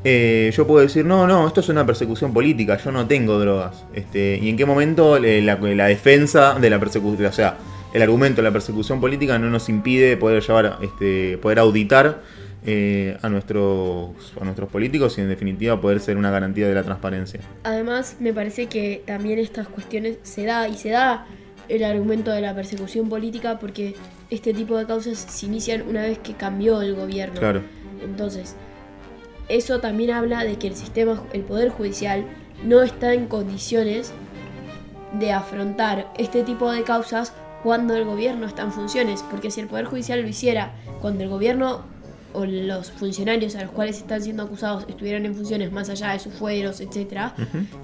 Eh, 0.04 0.52
yo 0.56 0.66
puedo 0.66 0.80
decir, 0.80 1.04
no, 1.04 1.26
no, 1.26 1.46
esto 1.46 1.60
es 1.60 1.68
una 1.68 1.84
persecución 1.84 2.32
política, 2.32 2.78
yo 2.82 2.90
no 2.92 3.06
tengo 3.06 3.38
drogas. 3.38 3.84
Este, 3.92 4.38
¿Y 4.40 4.48
en 4.48 4.56
qué 4.56 4.64
momento 4.64 5.16
eh, 5.18 5.42
la, 5.42 5.56
la 5.56 5.86
defensa 5.86 6.54
de 6.58 6.70
la 6.70 6.78
persecución, 6.78 7.26
o 7.26 7.32
sea, 7.32 7.56
el 7.92 8.02
argumento 8.02 8.42
de 8.42 8.48
la 8.48 8.52
persecución 8.52 9.00
política 9.00 9.38
no 9.38 9.48
nos 9.50 9.68
impide 9.68 10.16
poder 10.16 10.42
llevar, 10.42 10.78
este, 10.82 11.38
poder 11.38 11.58
auditar 11.58 12.22
eh, 12.66 13.16
a, 13.22 13.28
nuestros, 13.28 14.10
a 14.38 14.44
nuestros 14.44 14.68
políticos 14.68 15.16
y 15.16 15.22
en 15.22 15.28
definitiva 15.28 15.80
poder 15.80 16.00
ser 16.00 16.16
una 16.16 16.30
garantía 16.30 16.68
de 16.68 16.74
la 16.74 16.82
transparencia? 16.82 17.40
Además, 17.62 18.16
me 18.20 18.32
parece 18.32 18.66
que 18.66 19.02
también 19.06 19.38
estas 19.38 19.68
cuestiones 19.68 20.18
se 20.22 20.44
da 20.44 20.68
y 20.68 20.76
se 20.76 20.90
da 20.90 21.26
el 21.68 21.84
argumento 21.84 22.30
de 22.30 22.40
la 22.40 22.54
persecución 22.54 23.08
política 23.08 23.58
porque 23.58 23.94
este 24.30 24.52
tipo 24.52 24.76
de 24.76 24.86
causas 24.86 25.18
se 25.18 25.46
inician 25.46 25.84
una 25.88 26.02
vez 26.02 26.18
que 26.18 26.34
cambió 26.34 26.82
el 26.82 26.94
gobierno. 26.94 27.38
Claro, 27.38 27.62
Entonces, 28.02 28.56
eso 29.48 29.80
también 29.80 30.10
habla 30.10 30.44
de 30.44 30.58
que 30.58 30.66
el 30.66 30.76
sistema, 30.76 31.22
el 31.32 31.42
poder 31.42 31.70
judicial, 31.70 32.24
no 32.64 32.82
está 32.82 33.14
en 33.14 33.28
condiciones 33.28 34.12
de 35.18 35.32
afrontar 35.32 36.12
este 36.18 36.42
tipo 36.42 36.70
de 36.70 36.82
causas 36.82 37.32
cuando 37.62 37.94
el 37.94 38.04
gobierno 38.04 38.46
está 38.46 38.62
en 38.62 38.72
funciones. 38.72 39.22
Porque 39.30 39.50
si 39.50 39.60
el 39.60 39.66
poder 39.66 39.86
judicial 39.86 40.20
lo 40.20 40.28
hiciera 40.28 40.72
cuando 41.00 41.24
el 41.24 41.28
gobierno 41.28 41.82
o 42.34 42.44
los 42.44 42.90
funcionarios 42.90 43.56
a 43.56 43.62
los 43.62 43.70
cuales 43.70 43.98
están 43.98 44.22
siendo 44.22 44.42
acusados 44.42 44.84
estuvieran 44.88 45.24
en 45.24 45.34
funciones 45.34 45.72
más 45.72 45.88
allá 45.88 46.12
de 46.12 46.18
sus 46.18 46.34
fueros, 46.34 46.80
etcétera, 46.80 47.34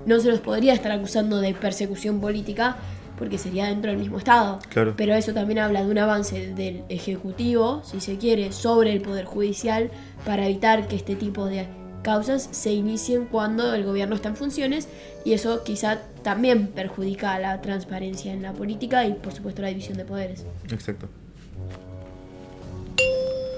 no 0.06 0.20
se 0.20 0.30
los 0.30 0.40
podría 0.40 0.74
estar 0.74 0.92
acusando 0.92 1.38
de 1.40 1.54
persecución 1.54 2.20
política 2.20 2.76
porque 3.18 3.38
sería 3.38 3.66
dentro 3.66 3.90
del 3.90 4.00
mismo 4.00 4.18
Estado. 4.18 4.58
Claro. 4.68 4.94
Pero 4.96 5.14
eso 5.14 5.32
también 5.32 5.60
habla 5.60 5.84
de 5.84 5.90
un 5.90 5.98
avance 5.98 6.52
del 6.54 6.82
Ejecutivo, 6.88 7.82
si 7.84 8.00
se 8.00 8.18
quiere, 8.18 8.52
sobre 8.52 8.92
el 8.92 9.00
Poder 9.00 9.24
Judicial 9.24 9.90
para 10.26 10.46
evitar 10.46 10.88
que 10.88 10.96
este 10.96 11.16
tipo 11.16 11.46
de 11.46 11.66
causas 12.02 12.48
se 12.50 12.72
inicien 12.72 13.26
cuando 13.26 13.72
el 13.74 13.84
gobierno 13.84 14.14
está 14.14 14.28
en 14.28 14.36
funciones 14.36 14.88
y 15.24 15.32
eso 15.32 15.64
quizá 15.64 16.00
también 16.24 16.68
perjudica 16.68 17.38
la 17.38 17.60
transparencia 17.60 18.32
en 18.32 18.42
la 18.42 18.52
política 18.52 19.06
y 19.06 19.12
por 19.12 19.32
supuesto 19.32 19.62
la 19.62 19.68
división 19.68 19.96
de 19.96 20.04
poderes. 20.04 20.44
exacto. 20.72 21.08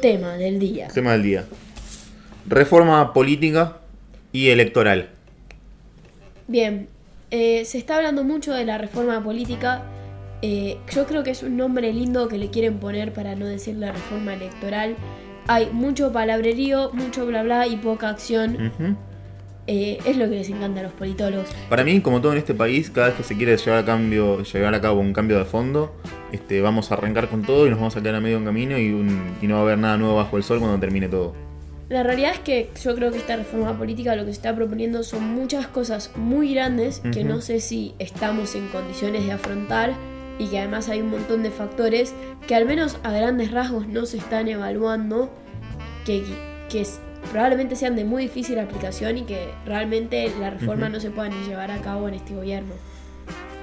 Tema 0.02 0.34
del 0.34 0.58
día. 0.58 0.88
Tema 0.88 1.12
del 1.12 1.22
día. 1.22 1.44
Reforma 2.46 3.14
política 3.14 3.78
y 4.32 4.48
electoral. 4.48 5.08
Bien, 6.48 6.88
eh, 7.30 7.64
se 7.64 7.78
está 7.78 7.96
hablando 7.96 8.22
mucho 8.22 8.52
de 8.52 8.66
la 8.66 8.76
reforma 8.76 9.24
política. 9.24 9.82
eh, 10.42 10.76
yo 10.94 11.06
creo 11.06 11.22
que 11.22 11.30
es 11.30 11.42
un 11.42 11.56
nombre 11.56 11.92
lindo 11.92 12.28
que 12.28 12.36
le 12.36 12.50
quieren 12.50 12.78
poner 12.78 13.12
para 13.12 13.34
no 13.34 13.46
decir 13.46 13.76
la 13.76 13.90
reforma 13.90 14.34
electoral. 14.34 14.96
Hay 15.48 15.70
mucho 15.72 16.12
palabrerío, 16.12 16.90
mucho 16.92 17.24
bla 17.24 17.42
bla 17.42 17.66
y 17.66 17.76
poca 17.76 18.10
acción. 18.10 18.98
Eh, 19.68 19.98
es 20.04 20.16
lo 20.16 20.24
que 20.28 20.36
les 20.36 20.48
encanta 20.48 20.80
a 20.80 20.82
los 20.84 20.92
politólogos. 20.92 21.48
Para 21.68 21.82
mí, 21.82 22.00
como 22.00 22.20
todo 22.20 22.32
en 22.32 22.38
este 22.38 22.54
país, 22.54 22.88
cada 22.90 23.08
vez 23.08 23.16
que 23.16 23.22
se 23.24 23.36
quiere 23.36 23.56
llevar 23.56 23.80
a, 23.80 23.84
cambio, 23.84 24.42
llevar 24.42 24.74
a 24.74 24.80
cabo 24.80 25.00
un 25.00 25.12
cambio 25.12 25.38
de 25.38 25.44
fondo, 25.44 25.92
este, 26.30 26.60
vamos 26.60 26.90
a 26.92 26.94
arrancar 26.94 27.28
con 27.28 27.42
todo 27.42 27.66
y 27.66 27.70
nos 27.70 27.78
vamos 27.78 27.96
a 27.96 28.00
quedar 28.02 28.14
a 28.16 28.20
medio 28.20 28.36
en 28.36 28.44
camino 28.44 28.78
y, 28.78 28.92
un- 28.92 29.36
y 29.42 29.46
no 29.48 29.54
va 29.54 29.60
a 29.60 29.62
haber 29.64 29.78
nada 29.78 29.96
nuevo 29.96 30.14
bajo 30.16 30.36
el 30.36 30.44
sol 30.44 30.60
cuando 30.60 30.78
termine 30.78 31.08
todo. 31.08 31.34
La 31.88 32.02
realidad 32.02 32.32
es 32.32 32.40
que 32.40 32.70
yo 32.82 32.94
creo 32.96 33.10
que 33.12 33.18
esta 33.18 33.36
reforma 33.36 33.76
política 33.78 34.16
lo 34.16 34.22
que 34.24 34.32
se 34.32 34.38
está 34.38 34.54
proponiendo 34.54 35.02
son 35.04 35.22
muchas 35.34 35.68
cosas 35.68 36.10
muy 36.16 36.52
grandes 36.52 37.00
que 37.12 37.22
no 37.22 37.40
sé 37.40 37.60
si 37.60 37.94
estamos 38.00 38.56
en 38.56 38.66
condiciones 38.68 39.24
de 39.24 39.30
afrontar 39.32 39.92
y 40.38 40.46
que 40.48 40.58
además 40.58 40.88
hay 40.88 41.00
un 41.00 41.10
montón 41.10 41.44
de 41.44 41.50
factores 41.52 42.12
que 42.48 42.54
al 42.56 42.66
menos 42.66 42.98
a 43.04 43.12
grandes 43.12 43.52
rasgos 43.52 43.86
no 43.86 44.04
se 44.04 44.16
están 44.18 44.48
evaluando, 44.48 45.30
que, 46.04 46.24
que 46.68 46.84
probablemente 47.30 47.76
sean 47.76 47.96
de 47.96 48.04
muy 48.04 48.24
difícil 48.24 48.58
aplicación 48.58 49.18
y 49.18 49.22
que 49.22 49.50
realmente 49.64 50.30
la 50.40 50.50
reforma 50.50 50.88
no 50.88 51.00
se 51.00 51.10
pueda 51.10 51.28
ni 51.28 51.46
llevar 51.46 51.70
a 51.70 51.78
cabo 51.78 52.08
en 52.08 52.14
este 52.14 52.34
gobierno. 52.34 52.72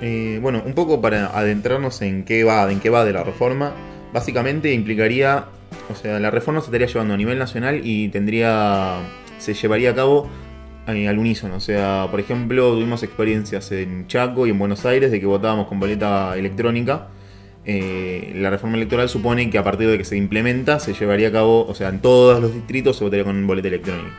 Eh, 0.01 0.39
bueno, 0.41 0.61
un 0.65 0.73
poco 0.73 1.01
para 1.01 1.27
adentrarnos 1.27 2.01
en 2.01 2.25
qué 2.25 2.43
va, 2.43 2.69
en 2.71 2.79
qué 2.79 2.89
va 2.89 3.05
de 3.05 3.13
la 3.13 3.23
reforma, 3.23 3.73
básicamente 4.11 4.73
implicaría, 4.73 5.45
o 5.91 5.95
sea, 5.95 6.19
la 6.19 6.29
reforma 6.29 6.59
se 6.59 6.65
estaría 6.65 6.87
llevando 6.87 7.13
a 7.13 7.17
nivel 7.17 7.39
nacional 7.39 7.81
y 7.83 8.09
tendría, 8.09 8.97
se 9.39 9.53
llevaría 9.53 9.91
a 9.91 9.95
cabo 9.95 10.29
eh, 10.87 11.07
al 11.07 11.17
unísono. 11.17 11.55
O 11.55 11.61
sea, 11.61 12.07
por 12.11 12.19
ejemplo, 12.19 12.73
tuvimos 12.73 13.03
experiencias 13.03 13.71
en 13.71 14.07
Chaco 14.07 14.45
y 14.45 14.49
en 14.49 14.59
Buenos 14.59 14.85
Aires 14.85 15.11
de 15.11 15.19
que 15.19 15.25
votábamos 15.25 15.67
con 15.67 15.79
boleta 15.79 16.37
electrónica 16.37 17.07
eh, 17.65 18.33
la 18.35 18.49
reforma 18.49 18.77
electoral 18.77 19.07
supone 19.09 19.49
que 19.49 19.57
a 19.57 19.63
partir 19.63 19.87
de 19.89 19.97
que 19.97 20.05
se 20.05 20.17
implementa 20.17 20.79
se 20.79 20.93
llevaría 20.93 21.29
a 21.29 21.31
cabo, 21.31 21.65
o 21.67 21.73
sea, 21.75 21.89
en 21.89 21.99
todos 21.99 22.41
los 22.41 22.53
distritos 22.53 22.97
se 22.97 23.03
votaría 23.03 23.23
con 23.23 23.45
boleta 23.47 23.67
electrónica. 23.69 24.11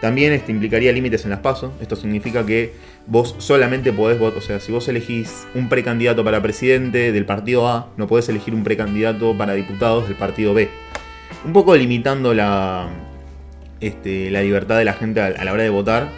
También 0.00 0.32
este, 0.32 0.52
implicaría 0.52 0.92
límites 0.92 1.24
en 1.24 1.30
las 1.30 1.40
pasos. 1.40 1.72
Esto 1.80 1.96
significa 1.96 2.46
que 2.46 2.72
vos 3.08 3.34
solamente 3.38 3.92
podés 3.92 4.16
votar, 4.18 4.38
o 4.38 4.40
sea, 4.40 4.60
si 4.60 4.70
vos 4.70 4.86
elegís 4.86 5.46
un 5.54 5.68
precandidato 5.68 6.22
para 6.22 6.40
presidente 6.40 7.10
del 7.10 7.24
partido 7.24 7.66
A, 7.66 7.88
no 7.96 8.06
podés 8.06 8.28
elegir 8.28 8.54
un 8.54 8.62
precandidato 8.62 9.36
para 9.36 9.54
diputados 9.54 10.06
del 10.06 10.16
partido 10.16 10.54
B. 10.54 10.68
Un 11.44 11.52
poco 11.52 11.74
limitando 11.74 12.32
la, 12.32 12.88
este, 13.80 14.30
la 14.30 14.42
libertad 14.42 14.78
de 14.78 14.84
la 14.84 14.92
gente 14.92 15.20
a, 15.20 15.26
a 15.26 15.44
la 15.44 15.52
hora 15.52 15.64
de 15.64 15.70
votar. 15.70 16.08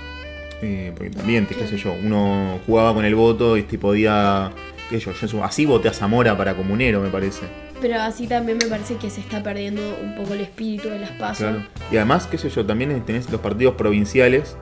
eh, 0.63 0.93
porque 0.95 1.11
también, 1.11 1.47
qué 1.47 1.67
sé 1.67 1.77
yo, 1.79 1.95
uno 2.05 2.59
jugaba 2.67 2.95
con 2.95 3.05
el 3.05 3.15
voto 3.15 3.57
y 3.57 3.61
este, 3.61 3.79
podía, 3.79 4.51
qué 4.91 4.99
yo, 4.99 5.13
yo 5.13 5.45
así 5.45 5.65
voté 5.65 5.89
a 5.89 5.93
Zamora 5.93 6.37
para 6.37 6.55
comunero, 6.55 7.01
me 7.01 7.09
parece. 7.09 7.43
Pero 7.81 8.01
así 8.01 8.27
también 8.27 8.59
me 8.59 8.67
parece 8.67 8.97
que 8.97 9.09
se 9.09 9.21
está 9.21 9.43
perdiendo 9.43 9.81
un 10.03 10.15
poco 10.17 10.35
el 10.35 10.41
espíritu 10.43 10.89
de 10.91 10.99
las 10.99 11.11
pasos. 11.13 11.39
Claro. 11.39 11.63
Y 11.91 11.97
además, 11.97 12.27
qué 12.27 12.37
sé 12.37 12.51
yo, 12.51 12.67
también 12.67 13.01
tenés 13.07 13.31
los 13.31 13.41
partidos 13.41 13.75
provinciales 13.77 14.57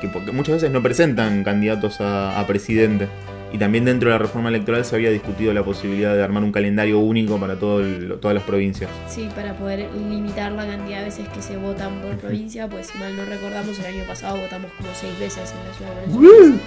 que 0.00 0.06
muchas 0.32 0.54
veces 0.56 0.70
no 0.70 0.80
presentan 0.82 1.42
candidatos 1.44 2.00
a, 2.00 2.38
a 2.38 2.46
presidente. 2.46 3.08
Y 3.52 3.58
también 3.58 3.84
dentro 3.84 4.08
de 4.08 4.14
la 4.14 4.18
reforma 4.18 4.48
electoral 4.48 4.84
se 4.84 4.94
había 4.94 5.10
discutido 5.10 5.52
la 5.52 5.64
posibilidad 5.64 6.14
de 6.14 6.22
armar 6.22 6.44
un 6.44 6.52
calendario 6.52 7.00
único 7.00 7.36
para 7.40 7.56
todo 7.56 7.80
el- 7.80 8.16
todas 8.20 8.32
las 8.36 8.44
provincias. 8.44 8.88
Sí, 9.08 9.28
para 9.34 9.54
poder 9.54 9.88
limitar 10.08 10.52
la 10.52 10.64
cantidad 10.66 10.98
de 11.00 11.06
veces 11.06 11.28
que 11.30 11.42
se 11.42 11.56
votan 11.56 12.00
por 12.00 12.16
provincia, 12.18 12.68
pues 12.68 12.86
si 12.86 12.98
mal 12.98 13.16
no 13.16 13.24
recordamos, 13.24 13.76
el 13.80 13.86
año 13.86 14.04
pasado 14.06 14.36
votamos 14.40 14.70
como 14.78 14.88
seis 14.94 15.18
veces 15.18 15.52
en 15.52 15.68
la 15.68 15.74
ciudad 15.74 16.00
de 16.00 16.06
Buenos 16.12 16.32
Aires. 16.44 16.60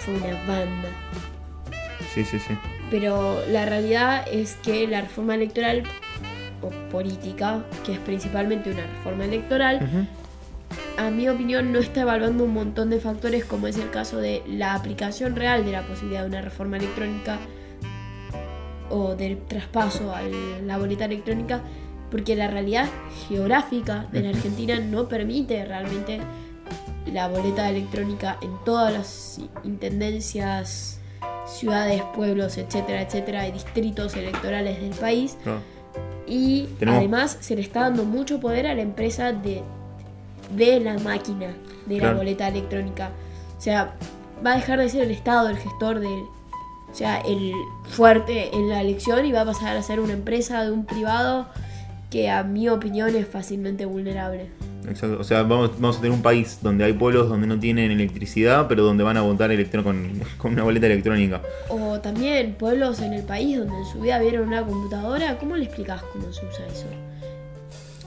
Fue 0.00 0.14
una 0.14 0.46
banda. 0.46 0.88
Sí, 2.14 2.24
sí, 2.24 2.38
sí. 2.38 2.56
Pero 2.90 3.40
la 3.48 3.66
realidad 3.66 4.26
es 4.30 4.56
que 4.56 4.86
la 4.86 5.00
reforma 5.02 5.34
electoral 5.34 5.84
o 6.60 6.70
política, 6.90 7.64
que 7.84 7.92
es 7.92 7.98
principalmente 8.00 8.70
una 8.70 8.82
reforma 8.82 9.24
electoral, 9.24 10.08
a 10.98 11.10
mi 11.10 11.28
opinión 11.28 11.72
no 11.72 11.78
está 11.78 12.02
evaluando 12.02 12.44
un 12.44 12.52
montón 12.52 12.90
de 12.90 13.00
factores 13.00 13.44
como 13.44 13.66
es 13.68 13.78
el 13.78 13.90
caso 13.90 14.18
de 14.18 14.42
la 14.46 14.74
aplicación 14.74 15.36
real 15.36 15.64
de 15.64 15.72
la 15.72 15.86
posibilidad 15.86 16.22
de 16.22 16.28
una 16.28 16.42
reforma 16.42 16.76
electrónica 16.76 17.38
o 18.90 19.14
del 19.14 19.38
traspaso 19.46 20.14
a 20.14 20.22
la 20.22 20.78
boleta 20.78 21.04
electrónica, 21.06 21.62
porque 22.10 22.34
la 22.34 22.48
realidad 22.48 22.88
geográfica 23.28 24.06
de 24.10 24.22
la 24.22 24.30
Argentina 24.30 24.78
no 24.80 25.08
permite 25.08 25.64
realmente 25.64 26.20
la 27.06 27.28
boleta 27.28 27.70
electrónica 27.70 28.36
en 28.42 28.52
todas 28.64 28.92
las 28.92 29.40
intendencias, 29.64 30.99
ciudades, 31.50 32.02
pueblos, 32.14 32.56
etcétera, 32.58 33.02
etcétera, 33.02 33.46
y 33.48 33.52
distritos 33.52 34.14
electorales 34.16 34.80
del 34.80 34.90
país. 34.98 35.36
Claro. 35.42 35.60
Y 36.26 36.66
Tenemos- 36.78 36.98
además 36.98 37.36
se 37.40 37.56
le 37.56 37.62
está 37.62 37.80
dando 37.80 38.04
mucho 38.04 38.38
poder 38.40 38.66
a 38.66 38.74
la 38.74 38.82
empresa 38.82 39.32
de, 39.32 39.62
de 40.54 40.80
la 40.80 40.98
máquina 40.98 41.48
de 41.86 41.98
Claro. 41.98 42.12
la 42.14 42.18
boleta 42.18 42.48
electrónica. 42.48 43.10
O 43.58 43.60
sea, 43.60 43.94
va 44.44 44.52
a 44.52 44.56
dejar 44.56 44.78
de 44.78 44.88
ser 44.88 45.02
el 45.02 45.10
Estado 45.10 45.48
el 45.48 45.56
gestor 45.58 45.98
del. 46.00 46.08
O 46.90 46.94
sea, 46.94 47.20
el 47.20 47.52
fuerte 47.88 48.54
en 48.54 48.68
la 48.68 48.80
elección 48.80 49.24
y 49.24 49.32
va 49.32 49.42
a 49.42 49.44
pasar 49.44 49.76
a 49.76 49.82
ser 49.82 50.00
una 50.00 50.12
empresa 50.12 50.64
de 50.64 50.72
un 50.72 50.86
privado 50.86 51.46
que 52.10 52.28
a 52.30 52.42
mi 52.42 52.68
opinión 52.68 53.14
es 53.14 53.28
fácilmente 53.28 53.84
vulnerable. 53.86 54.50
Exacto. 54.88 55.18
O 55.20 55.24
sea, 55.24 55.42
vamos, 55.42 55.72
vamos 55.78 55.98
a 55.98 56.00
tener 56.00 56.12
un 56.12 56.22
país 56.22 56.58
donde 56.62 56.84
hay 56.84 56.92
pueblos 56.92 57.28
donde 57.28 57.46
no 57.46 57.58
tienen 57.58 57.90
electricidad, 57.90 58.66
pero 58.68 58.82
donde 58.82 59.04
van 59.04 59.16
a 59.16 59.22
votar 59.22 59.50
electro 59.50 59.84
con, 59.84 60.20
con 60.38 60.52
una 60.52 60.62
boleta 60.62 60.86
electrónica. 60.86 61.42
O 61.68 62.00
también 62.00 62.54
pueblos 62.54 63.00
en 63.00 63.14
el 63.14 63.24
país 63.24 63.58
donde 63.58 63.76
en 63.76 63.86
su 63.86 64.00
vida 64.00 64.18
vieron 64.18 64.48
una 64.48 64.64
computadora. 64.64 65.38
¿Cómo 65.38 65.56
le 65.56 65.64
explicás 65.64 66.02
cómo 66.12 66.32
se 66.32 66.46
usa 66.46 66.66
eso? 66.66 66.86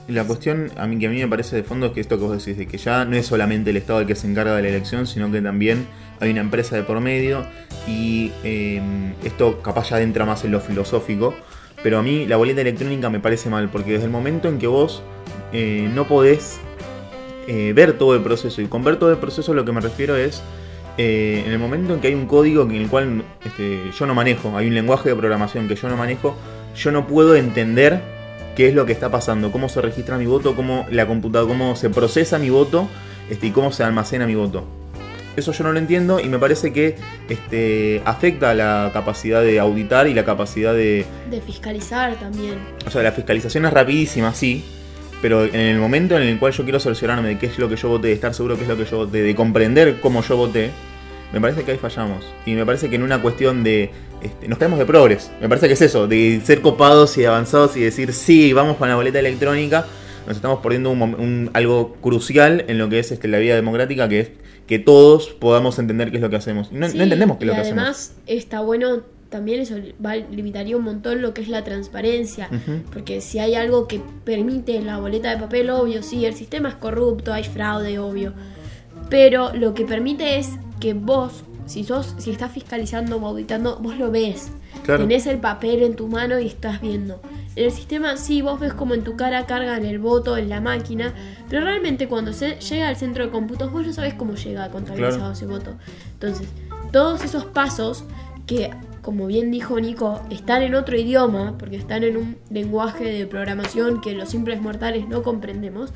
La 0.06 0.24
cuestión 0.24 0.70
a 0.76 0.86
mí 0.86 0.98
que 0.98 1.06
a 1.06 1.10
mí 1.10 1.18
me 1.18 1.28
parece 1.28 1.56
de 1.56 1.62
fondo 1.62 1.86
es 1.86 1.92
que 1.92 2.00
esto 2.00 2.18
que 2.18 2.24
vos 2.24 2.36
decís, 2.36 2.58
de 2.58 2.66
que 2.66 2.76
ya 2.76 3.06
no 3.06 3.16
es 3.16 3.26
solamente 3.26 3.70
el 3.70 3.78
Estado 3.78 4.00
el 4.00 4.06
que 4.06 4.14
se 4.14 4.26
encarga 4.26 4.54
de 4.54 4.62
la 4.62 4.68
elección, 4.68 5.06
sino 5.06 5.32
que 5.32 5.40
también 5.40 5.86
hay 6.20 6.30
una 6.30 6.42
empresa 6.42 6.76
de 6.76 6.82
por 6.82 7.00
medio 7.00 7.46
y 7.86 8.30
eh, 8.44 8.82
esto 9.24 9.62
capaz 9.62 9.90
ya 9.90 10.02
entra 10.02 10.26
más 10.26 10.44
en 10.44 10.52
lo 10.52 10.60
filosófico, 10.60 11.34
pero 11.82 11.98
a 11.98 12.02
mí 12.02 12.26
la 12.26 12.36
boleta 12.36 12.60
electrónica 12.60 13.08
me 13.08 13.18
parece 13.18 13.48
mal, 13.48 13.70
porque 13.70 13.92
desde 13.92 14.04
el 14.04 14.10
momento 14.10 14.48
en 14.48 14.58
que 14.58 14.66
vos 14.66 15.02
eh, 15.54 15.88
no 15.92 16.06
podés 16.06 16.58
eh, 17.46 17.72
ver 17.74 17.96
todo 17.96 18.14
el 18.14 18.22
proceso, 18.22 18.60
y 18.60 18.66
con 18.66 18.84
ver 18.84 18.96
todo 18.96 19.10
el 19.10 19.18
proceso 19.18 19.54
lo 19.54 19.64
que 19.64 19.72
me 19.72 19.80
refiero 19.80 20.16
es 20.16 20.42
eh, 20.98 21.42
en 21.46 21.52
el 21.52 21.58
momento 21.58 21.94
en 21.94 22.00
que 22.00 22.08
hay 22.08 22.14
un 22.14 22.26
código 22.26 22.62
en 22.62 22.72
el 22.72 22.88
cual 22.88 23.22
este, 23.44 23.90
yo 23.98 24.06
no 24.06 24.14
manejo, 24.14 24.56
hay 24.56 24.68
un 24.68 24.74
lenguaje 24.74 25.08
de 25.08 25.16
programación 25.16 25.68
que 25.68 25.76
yo 25.76 25.88
no 25.88 25.96
manejo, 25.96 26.36
yo 26.76 26.92
no 26.92 27.06
puedo 27.06 27.36
entender 27.36 28.00
qué 28.56 28.68
es 28.68 28.74
lo 28.74 28.86
que 28.86 28.92
está 28.92 29.10
pasando, 29.10 29.50
cómo 29.50 29.68
se 29.68 29.80
registra 29.80 30.18
mi 30.18 30.26
voto, 30.26 30.54
cómo 30.54 30.86
la 30.90 31.06
computadora, 31.06 31.52
cómo 31.52 31.76
se 31.76 31.90
procesa 31.90 32.38
mi 32.38 32.50
voto 32.50 32.88
este, 33.30 33.48
y 33.48 33.50
cómo 33.50 33.72
se 33.72 33.84
almacena 33.84 34.26
mi 34.26 34.34
voto. 34.34 34.64
Eso 35.36 35.50
yo 35.50 35.64
no 35.64 35.72
lo 35.72 35.80
entiendo 35.80 36.20
y 36.20 36.28
me 36.28 36.38
parece 36.38 36.72
que 36.72 36.94
este, 37.28 38.00
afecta 38.04 38.54
la 38.54 38.90
capacidad 38.92 39.42
de 39.42 39.58
auditar 39.58 40.06
y 40.06 40.14
la 40.14 40.24
capacidad 40.24 40.72
de... 40.72 41.04
De 41.28 41.40
fiscalizar 41.40 42.14
también. 42.20 42.54
O 42.86 42.90
sea, 42.90 43.02
la 43.02 43.10
fiscalización 43.10 43.66
es 43.66 43.72
rapidísima, 43.72 44.32
sí, 44.32 44.64
pero 45.24 45.42
en 45.46 45.54
el 45.58 45.78
momento 45.78 46.18
en 46.18 46.22
el 46.24 46.38
cual 46.38 46.52
yo 46.52 46.64
quiero 46.64 46.78
cerciorarme 46.78 47.28
de 47.28 47.38
qué 47.38 47.46
es 47.46 47.58
lo 47.58 47.66
que 47.66 47.76
yo 47.76 47.88
voté, 47.88 48.08
de 48.08 48.12
estar 48.12 48.34
seguro 48.34 48.56
qué 48.56 48.64
es 48.64 48.68
lo 48.68 48.76
que 48.76 48.84
yo 48.84 48.98
voté, 48.98 49.22
de 49.22 49.34
comprender 49.34 49.98
cómo 50.02 50.20
yo 50.22 50.36
voté, 50.36 50.68
me 51.32 51.40
parece 51.40 51.62
que 51.62 51.70
ahí 51.72 51.78
fallamos. 51.78 52.26
Y 52.44 52.52
me 52.52 52.66
parece 52.66 52.90
que 52.90 52.96
en 52.96 53.02
una 53.02 53.22
cuestión 53.22 53.64
de... 53.64 53.90
este, 54.20 54.48
nos 54.48 54.58
caemos 54.58 54.78
de 54.78 54.84
progres. 54.84 55.30
Me 55.40 55.48
parece 55.48 55.66
que 55.66 55.72
es 55.72 55.80
eso, 55.80 56.06
de 56.06 56.42
ser 56.44 56.60
copados 56.60 57.16
y 57.16 57.24
avanzados 57.24 57.74
y 57.78 57.80
decir, 57.80 58.12
sí, 58.12 58.52
vamos 58.52 58.76
con 58.76 58.86
la 58.90 58.96
boleta 58.96 59.18
electrónica. 59.18 59.86
Nos 60.26 60.36
estamos 60.36 60.58
perdiendo 60.60 60.90
un, 60.90 61.00
un- 61.02 61.50
algo 61.54 61.94
crucial 62.02 62.66
en 62.68 62.76
lo 62.76 62.90
que 62.90 62.98
es 62.98 63.10
este, 63.10 63.26
la 63.26 63.38
vida 63.38 63.54
democrática, 63.54 64.06
que 64.10 64.20
es 64.20 64.30
que 64.66 64.78
todos 64.78 65.28
podamos 65.30 65.78
entender 65.78 66.10
qué 66.10 66.18
es 66.18 66.22
lo 66.22 66.28
que 66.28 66.36
hacemos. 66.36 66.70
No, 66.70 66.86
Sí, 66.86 66.98
no 66.98 67.02
entendemos 67.04 67.38
qué 67.38 67.44
es 67.44 67.48
lo 67.48 67.54
que 67.54 67.60
hacemos. 67.62 67.82
además 67.82 68.14
está 68.26 68.60
bueno 68.60 69.00
también 69.34 69.58
eso 69.58 69.74
va, 70.04 70.14
limitaría 70.14 70.76
un 70.76 70.84
montón 70.84 71.20
lo 71.20 71.34
que 71.34 71.42
es 71.42 71.48
la 71.48 71.64
transparencia. 71.64 72.48
Ujú. 72.52 72.82
Porque 72.92 73.20
si 73.20 73.40
hay 73.40 73.56
algo 73.56 73.88
que 73.88 74.00
permite 74.22 74.80
la 74.80 74.98
boleta 75.00 75.30
de 75.30 75.38
papel, 75.38 75.70
obvio, 75.70 76.04
sí, 76.04 76.24
el 76.24 76.34
sistema 76.34 76.68
es 76.68 76.76
corrupto, 76.76 77.32
hay 77.32 77.42
fraude, 77.42 77.98
obvio. 77.98 78.32
Pero 79.10 79.52
lo 79.52 79.74
que 79.74 79.84
permite 79.84 80.38
es 80.38 80.50
que 80.78 80.94
vos, 80.94 81.42
si 81.66 81.82
sos, 81.82 82.14
si 82.18 82.30
estás 82.30 82.52
fiscalizando 82.52 83.16
o 83.16 83.26
auditando, 83.26 83.80
vos 83.80 83.98
lo 83.98 84.12
ves. 84.12 84.52
Claro. 84.84 85.02
Tenés 85.02 85.26
el 85.26 85.38
papel 85.38 85.82
en 85.82 85.96
tu 85.96 86.06
mano 86.06 86.38
y 86.38 86.46
estás 86.46 86.80
viendo. 86.80 87.20
En 87.56 87.64
el 87.64 87.72
sistema 87.72 88.16
sí, 88.16 88.40
vos 88.40 88.60
ves 88.60 88.72
como 88.72 88.94
en 88.94 89.02
tu 89.02 89.16
cara 89.16 89.46
cargan 89.46 89.84
el 89.84 89.98
voto 89.98 90.36
en 90.36 90.48
la 90.48 90.60
máquina, 90.60 91.12
pero 91.50 91.64
realmente 91.64 92.06
cuando 92.06 92.32
se 92.32 92.54
llega 92.60 92.86
al 92.86 92.94
centro 92.96 93.24
de 93.24 93.30
cómputos 93.32 93.72
vos 93.72 93.84
no 93.84 93.92
sabés 93.92 94.14
cómo 94.14 94.34
llega 94.34 94.68
contabilizado 94.70 95.16
Claro. 95.18 95.32
ese 95.32 95.46
voto. 95.46 95.70
Entonces, 96.12 96.46
todos 96.92 97.24
esos 97.24 97.44
pasos 97.46 98.04
que, 98.46 98.70
como 99.04 99.26
bien 99.26 99.50
dijo 99.50 99.78
Nico, 99.78 100.22
están 100.30 100.62
en 100.62 100.74
otro 100.74 100.96
idioma, 100.98 101.56
porque 101.58 101.76
están 101.76 102.04
en 102.04 102.16
un 102.16 102.36
lenguaje 102.50 103.04
de 103.04 103.26
programación 103.26 104.00
que 104.00 104.14
los 104.14 104.30
simples 104.30 104.60
mortales 104.62 105.06
no 105.06 105.22
comprendemos, 105.22 105.92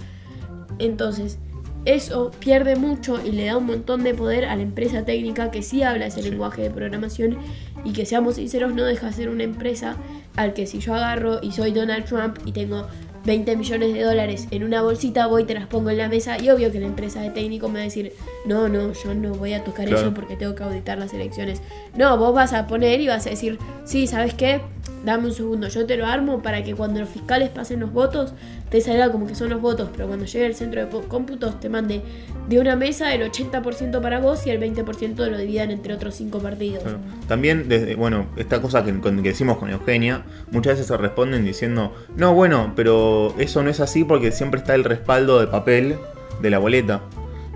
entonces 0.79 1.39
eso 1.87 2.31
pierde 2.39 2.77
mucho 2.77 3.19
y 3.25 3.33
le 3.33 3.47
da 3.47 3.57
un 3.57 3.65
montón 3.65 4.05
de 4.05 4.13
poder 4.13 4.45
a 4.45 4.57
la 4.57 4.63
empresa 4.63 5.05
técnica 5.07 5.51
que 5.51 5.63
sí 5.63 5.83
habla 5.83 6.07
ese 6.07 6.23
Sí. 6.23 6.31
lenguaje 6.31 6.61
de 6.61 6.71
programación 6.71 7.39
y 7.83 7.93
que 7.93 8.05
seamos 8.05 8.35
sinceros 8.35 8.75
no 8.75 8.85
deja 8.85 9.07
de 9.07 9.13
ser 9.15 9.29
una 9.31 9.45
empresa 9.45 9.97
al 10.37 10.53
que 10.53 10.67
si 10.67 10.81
yo 10.81 10.95
agarro 10.95 11.39
y 11.41 11.53
soy 11.53 11.71
Donald 11.73 12.05
Trump 12.05 12.39
y 12.45 12.53
tengo 12.53 12.87
20 13.29 13.57
millones 13.57 13.93
de 13.93 14.03
dólares 14.03 14.49
en 14.51 14.65
una 14.65 14.81
bolsita, 14.81 15.27
voy 15.27 15.43
y 15.43 15.45
te 15.45 15.53
las 15.53 15.67
pongo 15.67 15.91
en 15.91 15.99
la 15.99 16.09
mesa 16.09 16.41
y 16.43 16.49
obvio 16.49 16.73
que 16.73 16.81
la 16.81 16.87
empresa 16.87 17.21
de 17.21 17.29
técnico 17.29 17.69
me 17.69 17.75
va 17.75 17.81
a 17.81 17.85
decir, 17.85 18.15
no, 18.47 18.71
no, 18.71 18.95
yo 18.95 19.15
no 19.15 19.35
voy 19.35 19.53
a 19.53 19.63
tocar 19.65 19.87
Claro. 19.87 20.01
eso 20.01 20.15
porque 20.15 20.35
tengo 20.35 20.55
que 20.55 20.63
auditar 20.63 20.97
las 20.99 21.13
elecciones. 21.13 21.61
No, 21.95 22.17
vos 22.17 22.35
vas 22.35 22.55
a 22.55 22.67
poner 22.67 23.03
y 23.03 23.07
vas 23.09 23.27
a 23.27 23.31
decir, 23.31 23.59
sí, 23.85 24.07
¿sabes 24.07 24.33
qué? 24.33 24.63
Dame 25.05 25.27
un 25.27 25.35
segundo, 25.35 25.69
yo 25.69 25.85
te 25.85 25.99
lo 25.99 26.07
armo 26.07 26.41
para 26.41 26.65
que 26.65 26.75
cuando 26.75 27.01
los 27.01 27.09
fiscales 27.11 27.51
pasen 27.51 27.81
los 27.81 27.93
votos, 27.93 28.33
te 28.71 28.81
salga 28.81 29.11
como 29.11 29.27
que 29.27 29.35
son 29.35 29.51
los 29.51 29.61
votos, 29.61 29.89
pero 29.93 30.07
cuando 30.07 30.27
llegue 30.27 30.47
el 30.47 30.55
centro 30.55 30.85
de 30.85 31.07
cómputos 31.09 31.59
te 31.61 31.69
mande 31.69 32.03
de 32.49 32.61
una 32.61 32.77
mesa 32.77 33.15
el 33.15 33.23
80% 33.31 34.01
para 34.01 34.21
vos 34.21 34.47
y 34.47 34.51
el 34.51 34.61
20% 34.61 35.17
lo 35.27 35.39
dividan 35.39 35.71
entre 35.71 35.95
otros 35.95 36.15
5 36.15 36.39
partidos. 36.39 36.83
También, 37.27 37.69
bueno, 37.97 38.27
esta 38.37 38.61
cosa 38.61 38.85
que 38.85 38.93
decimos 38.93 39.59
con 39.59 39.71
Eugenia, 39.71 40.25
muchas 40.51 40.75
veces 40.75 40.87
se 40.87 40.97
responden 40.97 41.45
diciendo, 41.45 41.95
no, 42.17 42.35
bueno, 42.35 42.73
pero 42.75 43.35
eso 43.39 43.63
no 43.63 43.71
es 43.71 43.81
así 43.81 44.05
porque 44.05 44.33
siempre 44.33 44.61
está 44.61 44.75
el 44.75 44.85
respaldo 44.85 45.41
de 45.41 45.47
papel 45.47 45.97
de 46.41 46.51
la 46.51 46.59
boleta. 46.59 47.03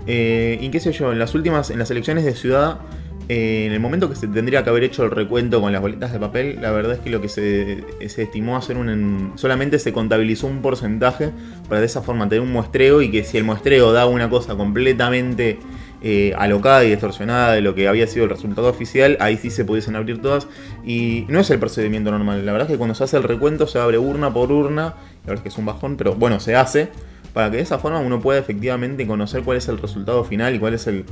Eh, 0.05 0.57
y 0.61 0.69
qué 0.69 0.79
sé 0.79 0.91
yo, 0.91 1.11
en 1.11 1.19
las 1.19 1.33
últimas, 1.33 1.69
en 1.69 1.79
las 1.79 1.89
elecciones 1.89 2.25
de 2.25 2.35
ciudad, 2.35 2.79
eh, 3.29 3.65
en 3.67 3.73
el 3.73 3.79
momento 3.79 4.09
que 4.09 4.15
se 4.15 4.27
tendría 4.27 4.63
que 4.63 4.69
haber 4.69 4.83
hecho 4.83 5.03
el 5.03 5.11
recuento 5.11 5.61
con 5.61 5.71
las 5.71 5.81
boletas 5.81 6.11
de 6.11 6.19
papel, 6.19 6.59
la 6.61 6.71
verdad 6.71 6.93
es 6.93 6.99
que 6.99 7.09
lo 7.09 7.21
que 7.21 7.29
se, 7.29 7.83
se 8.07 8.23
estimó 8.23 8.57
hacer 8.57 8.77
un, 8.77 9.33
solamente 9.35 9.79
se 9.79 9.93
contabilizó 9.93 10.47
un 10.47 10.61
porcentaje 10.61 11.31
para 11.69 11.79
de 11.79 11.85
esa 11.85 12.01
forma 12.01 12.27
tener 12.27 12.41
un 12.41 12.51
muestreo 12.51 13.01
y 13.01 13.11
que 13.11 13.23
si 13.23 13.37
el 13.37 13.43
muestreo 13.43 13.93
da 13.93 14.05
una 14.05 14.29
cosa 14.29 14.55
completamente 14.55 15.59
eh, 16.05 16.33
alocada 16.37 16.83
y 16.83 16.89
distorsionada 16.89 17.53
de 17.53 17.61
lo 17.61 17.75
que 17.75 17.87
había 17.87 18.05
sido 18.07 18.25
el 18.25 18.29
resultado 18.29 18.67
oficial, 18.67 19.15
ahí 19.21 19.37
sí 19.37 19.49
se 19.49 19.63
pudiesen 19.63 19.95
abrir 19.95 20.21
todas. 20.21 20.47
Y 20.85 21.25
no 21.29 21.39
es 21.39 21.49
el 21.49 21.59
procedimiento 21.59 22.11
normal. 22.11 22.45
La 22.45 22.51
verdad 22.51 22.67
es 22.67 22.73
que 22.73 22.77
cuando 22.77 22.93
se 22.93 23.05
hace 23.05 23.15
el 23.15 23.23
recuento 23.23 23.67
se 23.67 23.79
abre 23.79 23.97
urna 23.97 24.33
por 24.33 24.51
urna. 24.51 24.95
La 25.23 25.27
verdad 25.27 25.35
es 25.35 25.41
que 25.43 25.49
es 25.49 25.57
un 25.57 25.65
bajón, 25.65 25.95
pero 25.95 26.13
bueno, 26.13 26.41
se 26.41 26.57
hace. 26.57 26.89
Para 27.31 27.49
que 27.49 27.57
de 27.57 27.63
esa 27.63 27.79
forma 27.79 27.99
uno 27.99 28.19
pueda 28.19 28.37
efectivamente 28.37 29.07
conocer 29.07 29.43
cuál 29.43 29.57
es 29.57 29.69
el 29.69 29.77
resultado 29.77 30.25
final 30.25 30.53
y 30.53 30.59
cuál 30.59 30.73
es 30.73 30.87
el. 30.87 31.05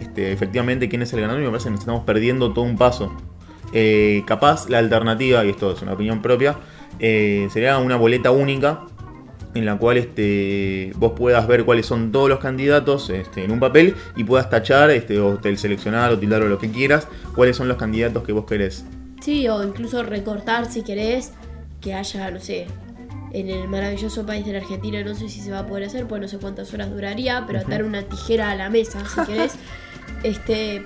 Este, 0.00 0.32
efectivamente 0.32 0.88
quién 0.88 1.02
es 1.02 1.12
el 1.12 1.20
ganador. 1.20 1.42
Y 1.42 1.44
me 1.44 1.50
parece 1.50 1.66
que 1.66 1.72
nos 1.72 1.80
estamos 1.80 2.04
perdiendo 2.04 2.52
todo 2.52 2.64
un 2.64 2.76
paso. 2.76 3.12
Eh, 3.72 4.22
capaz 4.26 4.68
la 4.68 4.78
alternativa, 4.78 5.44
y 5.44 5.50
esto 5.50 5.72
es 5.72 5.82
una 5.82 5.94
opinión 5.94 6.22
propia, 6.22 6.56
eh, 7.00 7.48
sería 7.52 7.78
una 7.78 7.96
boleta 7.96 8.30
única 8.30 8.86
en 9.54 9.64
la 9.64 9.78
cual 9.78 9.96
este, 9.96 10.92
vos 10.96 11.12
puedas 11.16 11.46
ver 11.46 11.64
cuáles 11.64 11.86
son 11.86 12.12
todos 12.12 12.28
los 12.28 12.40
candidatos 12.40 13.08
este, 13.10 13.44
en 13.44 13.52
un 13.52 13.60
papel 13.60 13.94
y 14.16 14.24
puedas 14.24 14.50
tachar 14.50 14.90
este, 14.90 15.20
o 15.20 15.40
seleccionar 15.56 16.12
o 16.12 16.18
tildar 16.18 16.42
o 16.42 16.48
lo 16.48 16.58
que 16.58 16.70
quieras 16.70 17.06
cuáles 17.34 17.56
son 17.56 17.68
los 17.68 17.76
candidatos 17.76 18.24
que 18.24 18.32
vos 18.32 18.44
querés. 18.46 18.84
Sí, 19.20 19.48
o 19.48 19.62
incluso 19.62 20.02
recortar 20.02 20.66
si 20.66 20.82
querés 20.82 21.32
que 21.80 21.94
haya, 21.94 22.30
no 22.30 22.40
sé, 22.40 22.66
en 23.32 23.48
el 23.48 23.68
maravilloso 23.68 24.26
país 24.26 24.44
de 24.44 24.52
la 24.52 24.58
Argentina, 24.58 25.02
no 25.02 25.14
sé 25.14 25.28
si 25.28 25.40
se 25.40 25.50
va 25.50 25.60
a 25.60 25.66
poder 25.66 25.84
hacer, 25.84 26.06
pues 26.06 26.20
no 26.20 26.28
sé 26.28 26.38
cuántas 26.38 26.72
horas 26.72 26.90
duraría, 26.90 27.44
pero 27.46 27.60
atar 27.60 27.82
una 27.84 28.02
tijera 28.02 28.50
a 28.50 28.54
la 28.54 28.70
mesa, 28.70 29.02
si 29.06 29.20
querés, 29.24 29.54
este, 30.24 30.84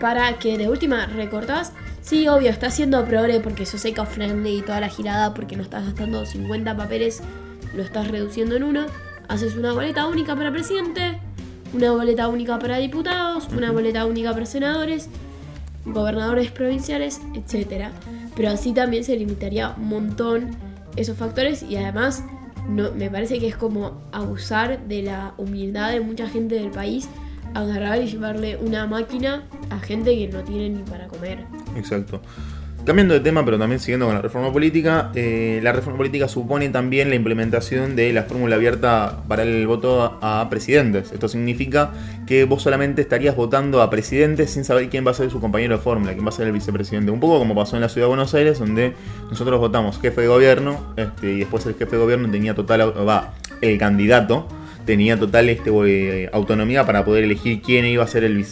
para 0.00 0.38
que 0.38 0.58
de 0.58 0.68
última 0.68 1.06
recortás. 1.06 1.72
Sí, 2.00 2.26
obvio, 2.26 2.50
está 2.50 2.66
haciendo 2.66 3.04
progre 3.04 3.38
porque 3.38 3.64
sos 3.64 3.84
eco-friendly 3.84 4.58
y 4.58 4.62
toda 4.62 4.80
la 4.80 4.88
girada, 4.88 5.34
porque 5.34 5.56
no 5.56 5.62
estás 5.62 5.84
gastando 5.84 6.26
50 6.26 6.76
papeles, 6.76 7.22
lo 7.74 7.82
estás 7.82 8.08
reduciendo 8.08 8.56
en 8.56 8.64
uno. 8.64 8.86
Haces 9.28 9.54
una 9.54 9.72
boleta 9.72 10.08
única 10.08 10.34
para 10.34 10.50
presidente, 10.50 11.20
una 11.72 11.92
boleta 11.92 12.26
única 12.26 12.58
para 12.58 12.78
diputados, 12.78 13.48
una 13.56 13.70
boleta 13.70 14.04
única 14.04 14.32
para 14.32 14.46
senadores, 14.46 15.08
gobernadores 15.84 16.50
provinciales, 16.50 17.20
etcétera. 17.34 17.92
Pero 18.34 18.50
así 18.50 18.72
también 18.72 19.04
se 19.04 19.16
limitaría 19.16 19.74
un 19.76 19.88
montón 19.88 20.50
esos 20.96 21.16
factores 21.16 21.62
y 21.62 21.76
además 21.76 22.24
no, 22.68 22.92
me 22.92 23.10
parece 23.10 23.38
que 23.38 23.48
es 23.48 23.56
como 23.56 24.02
abusar 24.12 24.86
de 24.86 25.02
la 25.02 25.34
humildad 25.36 25.90
de 25.90 26.00
mucha 26.00 26.28
gente 26.28 26.54
del 26.54 26.70
país, 26.70 27.08
agarrar 27.54 28.00
y 28.02 28.06
llevarle 28.06 28.56
una 28.56 28.86
máquina 28.86 29.44
a 29.70 29.78
gente 29.78 30.16
que 30.16 30.28
no 30.28 30.42
tiene 30.42 30.70
ni 30.70 30.82
para 30.82 31.06
comer. 31.08 31.44
Exacto. 31.76 32.20
Cambiando 32.84 33.14
de 33.14 33.20
tema, 33.20 33.44
pero 33.44 33.60
también 33.60 33.78
siguiendo 33.78 34.06
con 34.06 34.14
la 34.16 34.20
reforma 34.20 34.52
política, 34.52 35.12
eh, 35.14 35.60
la 35.62 35.70
reforma 35.70 35.98
política 35.98 36.26
supone 36.26 36.68
también 36.70 37.10
la 37.10 37.14
implementación 37.14 37.94
de 37.94 38.12
la 38.12 38.24
fórmula 38.24 38.56
abierta 38.56 39.22
para 39.28 39.44
el 39.44 39.68
voto 39.68 40.18
a, 40.20 40.48
presidentes. 40.50 41.12
Esto 41.12 41.28
significa 41.28 41.92
que 42.26 42.42
vos 42.42 42.60
solamente 42.60 43.00
estarías 43.00 43.36
votando 43.36 43.82
a 43.82 43.88
presidentes 43.88 44.50
sin 44.50 44.64
saber 44.64 44.88
quién 44.88 45.06
va 45.06 45.12
a 45.12 45.14
ser 45.14 45.30
su 45.30 45.40
compañero 45.40 45.76
de 45.76 45.80
fórmula, 45.80 46.12
quién 46.12 46.24
va 46.24 46.30
a 46.30 46.32
ser 46.32 46.48
el 46.48 46.52
vicepresidente. 46.52 47.12
Un 47.12 47.20
poco 47.20 47.38
como 47.38 47.54
pasó 47.54 47.76
en 47.76 47.82
la 47.82 47.88
ciudad 47.88 48.06
de 48.06 48.08
Buenos 48.08 48.34
Aires, 48.34 48.58
donde 48.58 48.94
nosotros 49.30 49.60
votamos 49.60 50.00
jefe 50.00 50.22
de 50.22 50.26
gobierno 50.26 50.92
este, 50.96 51.34
y 51.34 51.38
después 51.38 51.64
el 51.66 51.74
jefe 51.74 51.94
de 51.94 52.02
gobierno 52.02 52.28
tenía 52.32 52.56
total, 52.56 52.92
va, 53.08 53.34
el 53.60 53.78
candidato 53.78 54.48
tenía 54.84 55.18
total 55.18 55.48
este, 55.48 55.70
eh, 55.70 56.30
autonomía 56.32 56.84
para 56.86 57.04
poder 57.04 57.24
elegir 57.24 57.62
quién 57.62 57.84
iba 57.84 58.04
a 58.04 58.06
ser 58.06 58.24
el, 58.24 58.44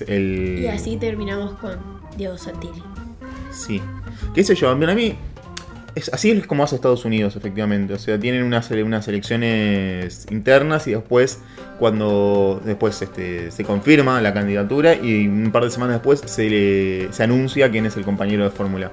Y 0.62 0.66
así 0.66 0.96
terminamos 0.96 1.52
con 1.54 1.72
Diego 2.16 2.36
Santilli. 2.38 2.82
Sí. 3.52 3.80
¿Qué 4.34 4.44
sé 4.44 4.54
yo? 4.54 4.78
Para 4.78 4.94
mí, 4.94 5.14
es, 5.94 6.08
así 6.12 6.30
es 6.30 6.46
como 6.46 6.62
hace 6.62 6.76
Estados 6.76 7.04
Unidos, 7.04 7.34
efectivamente. 7.36 7.94
O 7.94 7.98
sea, 7.98 8.18
tienen 8.18 8.44
unas, 8.44 8.70
unas 8.70 9.08
elecciones 9.08 10.26
internas 10.30 10.86
y 10.86 10.92
después, 10.92 11.40
cuando 11.78 12.60
después 12.64 13.00
este, 13.02 13.50
se 13.50 13.64
confirma 13.64 14.20
la 14.20 14.32
candidatura 14.32 14.94
y 14.94 15.26
un 15.26 15.50
par 15.50 15.64
de 15.64 15.70
semanas 15.70 15.96
después 15.96 16.22
se, 16.24 16.48
le- 16.48 17.12
se 17.12 17.22
anuncia 17.24 17.70
quién 17.70 17.86
es 17.86 17.96
el 17.96 18.04
compañero 18.04 18.44
de 18.44 18.50
fórmula. 18.50 18.92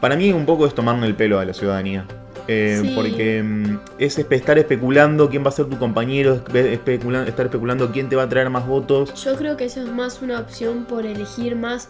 Para 0.00 0.16
mí, 0.16 0.32
un 0.32 0.44
poco 0.44 0.66
es 0.66 0.74
tomarle 0.74 1.06
el 1.06 1.14
pelo 1.14 1.38
a 1.38 1.44
la 1.44 1.54
ciudadanía. 1.54 2.04
Eh, 2.46 2.78
Sí. 2.82 2.92
Porque 2.94 3.42
mm, 3.42 3.78
es 3.98 4.18
estar 4.18 4.58
especulando 4.58 5.30
quién 5.30 5.42
va 5.44 5.48
a 5.48 5.52
ser 5.52 5.66
tu 5.66 5.78
compañero, 5.78 6.34
estar 6.34 7.46
especulando 7.46 7.90
quién 7.90 8.08
te 8.08 8.16
va 8.16 8.24
a 8.24 8.28
traer 8.28 8.50
más 8.50 8.66
votos. 8.66 9.14
Yo 9.24 9.34
creo 9.36 9.56
que 9.56 9.64
eso 9.64 9.80
es 9.82 9.88
más 9.90 10.20
una 10.20 10.38
opción 10.40 10.84
por 10.84 11.06
elegir 11.06 11.56
más, 11.56 11.88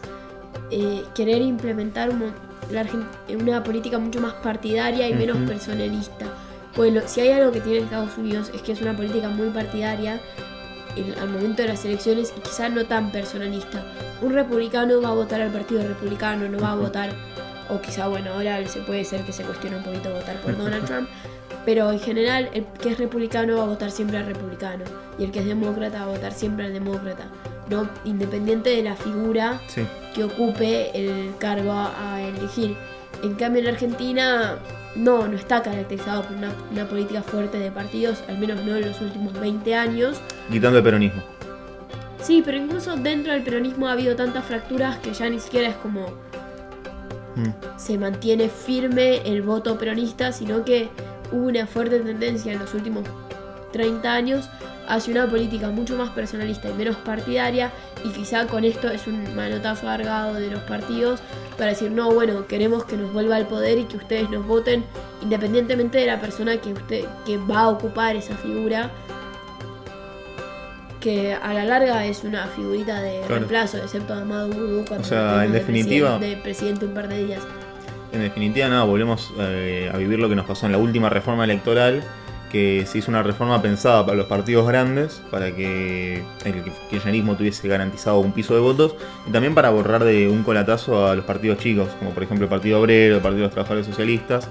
eh, 0.71 1.03
querer 1.13 1.41
implementar 1.41 2.09
un 2.09 2.31
la 2.71 2.83
una 3.37 3.63
política 3.63 3.99
mucho 3.99 4.19
más 4.21 4.33
partidaria 4.35 5.07
y 5.07 5.13
menos 5.13 5.37
personalista. 5.47 6.25
Bueno, 6.75 7.01
si 7.05 7.21
hay 7.21 7.29
algo 7.29 7.51
que 7.51 7.61
tiene 7.61 7.79
Estados 7.79 8.17
Unidos 8.17 8.49
es 8.55 8.61
que 8.63 8.71
es 8.71 8.81
una 8.81 8.95
política 8.95 9.29
muy 9.29 9.49
partidaria 9.49 10.19
en- 10.95 11.13
al 11.19 11.29
momento 11.29 11.61
de 11.61 11.67
las 11.67 11.85
elecciones 11.85 12.33
y 12.35 12.39
quizás 12.39 12.71
no 12.71 12.83
tan 12.85 13.11
personalista. 13.11 13.83
Un 14.21 14.33
republicano 14.33 14.99
va 15.01 15.09
a 15.09 15.13
votar 15.13 15.41
al 15.41 15.51
partido 15.51 15.83
republicano, 15.87 16.49
no 16.49 16.57
va 16.59 16.71
a 16.71 16.75
votar, 16.75 17.11
o 17.69 17.81
quizá, 17.81 18.07
bueno, 18.07 18.33
ahora 18.33 18.65
se 18.67 18.79
puede 18.81 19.03
ser 19.03 19.21
que 19.21 19.31
se 19.31 19.43
cuestione 19.43 19.77
un 19.77 19.83
poquito 19.83 20.11
votar 20.13 20.39
por 20.41 20.57
Donald 20.57 20.85
Trump, 20.87 21.09
pero 21.65 21.91
en 21.91 21.99
general 21.99 22.49
el 22.53 22.65
que 22.81 22.89
es 22.89 22.97
republicano 22.97 23.57
va 23.57 23.63
a 23.63 23.67
votar 23.67 23.91
siempre 23.91 24.17
al 24.17 24.25
republicano 24.25 24.83
y 25.17 25.23
el 25.23 25.31
que 25.31 25.39
es 25.39 25.45
demócrata 25.45 25.99
va 25.99 26.05
a 26.05 26.07
votar 26.15 26.31
siempre 26.31 26.65
al 26.65 26.73
demócrata, 26.73 27.25
no 27.69 27.89
independiente 28.03 28.69
de 28.69 28.83
la 28.83 28.95
figura 28.95 29.59
Sí. 29.67 29.81
que 30.13 30.23
ocupe 30.23 30.91
el 30.93 31.33
cargo 31.39 31.71
a, 31.73 32.21
elegir. 32.21 32.75
En 33.23 33.33
cambio 33.35 33.61
en 33.61 33.69
Argentina 33.69 34.57
no, 34.95 35.27
no 35.27 35.35
está 35.35 35.63
caracterizado 35.63 36.23
por 36.23 36.37
una, 36.37 36.51
una 36.71 36.87
política 36.87 37.23
fuerte 37.23 37.57
de 37.57 37.71
partidos, 37.71 38.23
al 38.27 38.37
menos 38.37 38.63
no 38.63 38.75
en 38.75 38.87
los 38.87 39.01
últimos 39.01 39.33
20 39.39 39.73
años. 39.75 40.21
Quitando 40.51 40.77
el 40.77 40.83
peronismo. 40.83 41.23
Sí, 42.21 42.41
pero 42.43 42.57
incluso 42.57 42.95
dentro 42.95 43.33
del 43.33 43.43
peronismo 43.43 43.87
ha 43.87 43.91
habido 43.93 44.15
tantas 44.15 44.45
fracturas 44.45 44.97
que 44.97 45.13
ya 45.13 45.29
ni 45.29 45.39
siquiera 45.39 45.67
es 45.69 45.75
como 45.75 46.07
Mm. 47.35 47.77
se 47.77 47.97
mantiene 47.97 48.49
firme 48.49 49.17
el 49.25 49.41
voto 49.41 49.77
peronista, 49.77 50.31
sino 50.31 50.63
que 50.63 50.89
hubo 51.31 51.47
una 51.47 51.67
fuerte 51.67 51.99
tendencia 51.99 52.53
en 52.53 52.59
los 52.59 52.73
últimos 52.73 53.03
30 53.73 54.13
años 54.13 54.49
hacia 54.87 55.11
una 55.11 55.29
política 55.29 55.69
mucho 55.69 55.97
más 55.97 56.09
personalista 56.11 56.69
y 56.69 56.73
menos 56.73 56.95
partidaria 56.97 57.71
y 58.03 58.09
quizá 58.09 58.47
con 58.47 58.63
esto 58.63 58.89
es 58.89 59.07
un 59.07 59.35
manotazo 59.35 59.89
alargado 59.89 60.35
de 60.35 60.51
los 60.51 60.61
partidos 60.61 61.19
para 61.57 61.71
decir 61.71 61.91
no, 61.91 62.11
bueno, 62.11 62.47
queremos 62.47 62.85
que 62.85 62.97
nos 62.97 63.11
vuelva 63.11 63.35
al 63.35 63.47
poder 63.47 63.79
y 63.79 63.85
que 63.85 63.97
ustedes 63.97 64.29
nos 64.29 64.45
voten 64.45 64.85
independientemente 65.21 65.97
de 65.97 66.05
la 66.05 66.21
persona 66.21 66.57
que 66.57 66.73
usted 66.73 67.05
que 67.25 67.37
va 67.37 67.61
a 67.61 67.69
ocupar 67.69 68.15
esa 68.15 68.35
figura 68.35 68.91
que 71.05 71.35
a 71.35 71.53
la 71.53 71.63
larga 71.65 72.03
es 72.07 72.23
una 72.23 72.47
figurita 72.47 72.99
de 72.99 73.19
Claro. 73.19 73.35
reemplazo, 73.35 73.77
excepto 73.77 74.13
a 74.15 74.21
Amado 74.23 74.47
Boudou 74.49 74.85
cuando 74.85 75.05
O 75.05 75.07
sea, 75.07 75.45
en 75.45 75.51
de 75.51 75.59
definitiva- 75.59 76.17
presidente- 76.17 76.35
de 76.35 76.41
presidente 76.41 76.85
un 76.85 76.93
par 76.95 77.07
de 77.07 77.25
días. 77.27 77.43
En 78.11 78.21
definitiva, 78.21 78.67
nada, 78.69 78.85
volvemos 78.85 79.31
eh, 79.39 79.91
a 79.93 79.97
vivir 79.97 80.17
lo 80.17 80.27
que 80.29 80.35
nos 80.35 80.47
pasó 80.47 80.65
en 80.65 80.71
la 80.71 80.79
última 80.79 81.09
reforma 81.09 81.43
electoral, 81.43 82.01
que 82.51 82.85
se 82.87 82.97
hizo 82.97 83.11
una 83.11 83.21
reforma 83.21 83.61
pensada 83.61 84.03
para 84.03 84.17
los 84.17 84.25
partidos 84.25 84.67
grandes, 84.67 85.21
para 85.29 85.53
que 85.55 86.23
el 86.43 86.63
kirchnerismo 86.89 87.35
tuviese 87.35 87.67
garantizado 87.67 88.17
un 88.19 88.31
piso 88.31 88.55
de 88.55 88.61
votos, 88.61 88.95
y 89.27 89.31
también 89.31 89.53
para 89.53 89.69
borrar 89.69 90.03
de 90.03 90.27
un 90.27 90.41
colatazo 90.41 91.05
a 91.07 91.15
los 91.15 91.25
partidos 91.25 91.59
chicos, 91.59 91.89
como 91.99 92.11
por 92.11 92.23
ejemplo 92.23 92.45
el 92.45 92.49
Partido 92.49 92.79
Obrero, 92.81 93.17
el 93.17 93.21
Partido 93.21 93.41
de 93.41 93.45
los 93.47 93.53
Trabajadores 93.53 93.85
Socialistas, 93.85 94.49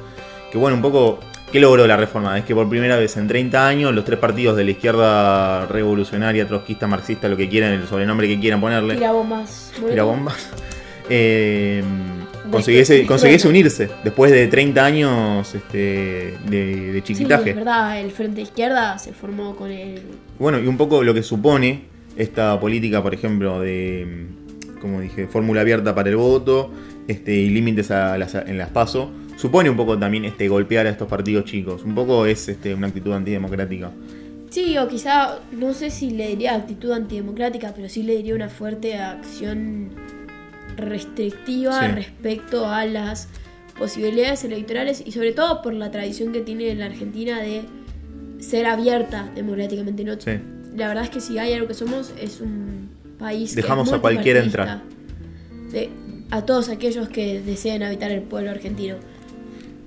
que 0.53 0.59
bueno, 0.59 0.77
un 0.77 0.83
poco... 0.83 1.19
¿Qué 1.55 1.61
logró 1.61 1.87
la 1.87 1.97
reforma? 1.97 2.37
Es 2.37 2.45
que 2.45 2.53
por 2.53 2.69
primera 2.69 2.97
vez 2.97 3.17
en 3.17 3.29
30 3.29 3.69
años 3.69 3.95
los 3.95 4.05
tres 4.05 4.19
partidos 4.19 4.57
de 4.57 4.65
la 4.65 4.73
izquierda 4.73 5.67
revolucionaria, 5.67 6.49
trotskista, 6.49 6.89
marxista, 6.89 7.29
lo 7.29 7.37
que 7.37 7.49
quieran, 7.49 7.75
el 7.75 7.87
sobrenombre 7.87 8.27
que 8.27 8.41
quieran 8.41 8.61
ponerle, 8.61 8.95
Tira 8.97 9.13
bombas. 9.13 9.73
tira 9.89 10.03
bombas. 10.03 10.35
Eh, 11.11 11.85
consiguiese, 12.51 13.07
unirse 13.47 13.91
después 14.03 14.33
de 14.33 14.47
30 14.47 14.85
años 14.85 15.55
este, 15.55 16.35
de, 16.49 16.93
de 16.93 17.03
Sí, 17.05 17.13
chiquitaje. 17.15 17.51
es 17.51 17.57
verdad, 17.57 18.01
el 18.01 18.11
Frente 18.11 18.41
Izquierda 18.41 18.99
se 18.99 19.13
formó 19.13 19.55
con 19.55 19.71
el... 19.71 20.01
bueno, 20.39 20.59
y 20.59 20.67
un 20.67 20.79
poco 20.79 21.05
lo 21.05 21.13
que 21.13 21.23
supone 21.23 21.83
esta 22.17 22.59
política, 22.59 23.03
por 23.03 23.13
ejemplo, 23.13 23.61
de, 23.61 24.27
como 24.81 25.01
dije, 25.03 25.29
fórmula 25.29 25.61
abierta 25.61 25.95
para 25.95 26.09
el 26.09 26.17
voto 26.17 26.73
este, 27.07 27.35
y 27.35 27.51
límites 27.51 27.91
a 27.91 28.17
las, 28.17 28.35
en 28.35 28.57
las 28.57 28.71
PASO, 28.71 29.11
supone 29.37 29.71
un 29.71 29.77
poco 29.77 29.99
también 29.99 30.25
este, 30.25 30.49
golpear 30.49 30.87
a 30.87 30.91
estos 30.91 31.09
partidos 31.09 31.45
chicos. 31.45 31.83
Un 31.85 31.95
poco 31.95 32.27
es 32.27 32.49
este, 32.49 32.75
una 32.75 32.87
actitud 32.89 33.13
antidemocrática. 33.13 33.91
Sí, 34.51 34.79
o 34.79 34.87
quizá, 34.89 35.39
no 35.53 35.73
sé 35.75 35.91
si 35.91 36.11
le 36.11 36.29
diría 36.29 36.55
actitud 36.55 36.93
antidemocrática, 36.93 37.73
pero 37.75 37.89
sí 37.89 38.03
le 38.05 38.17
diría 38.17 38.35
una 38.37 38.49
fuerte 38.49 38.97
acción 38.97 39.91
restrictiva 40.77 41.81
Sí. 41.81 41.87
respecto 41.95 42.67
a 42.69 42.85
las 42.87 43.29
posibilidades 43.79 44.45
electorales 44.45 45.03
y 45.05 45.13
sobre 45.13 45.33
todo 45.33 45.63
por 45.63 45.75
la 45.75 45.91
tradición 45.91 46.33
que 46.33 46.41
tiene 46.41 46.75
la 46.75 46.87
Argentina 46.87 47.41
de 47.41 47.63
ser 48.39 48.67
abierta 48.67 49.29
democráticamente. 49.35 50.05
¿no? 50.05 50.15
Sí. 50.21 50.33
La 50.77 50.89
verdad 50.89 51.05
es 51.05 51.11
que 51.11 51.21
si 51.21 51.39
hay 51.39 51.53
algo 51.53 51.67
que 51.69 51.75
somos 51.75 52.13
es 52.21 52.41
un 52.41 52.91
país 53.19 53.51
que 53.55 53.61
es 53.61 53.65
Dejamos 53.67 53.93
a 53.93 53.99
cualquiera. 54.01 54.43
De- 55.73 55.91
a 56.31 56.43
todos 56.43 56.69
aquellos 56.69 57.09
que 57.09 57.41
desean 57.41 57.83
habitar 57.83 58.11
el 58.11 58.23
pueblo 58.23 58.51
argentino. 58.51 58.97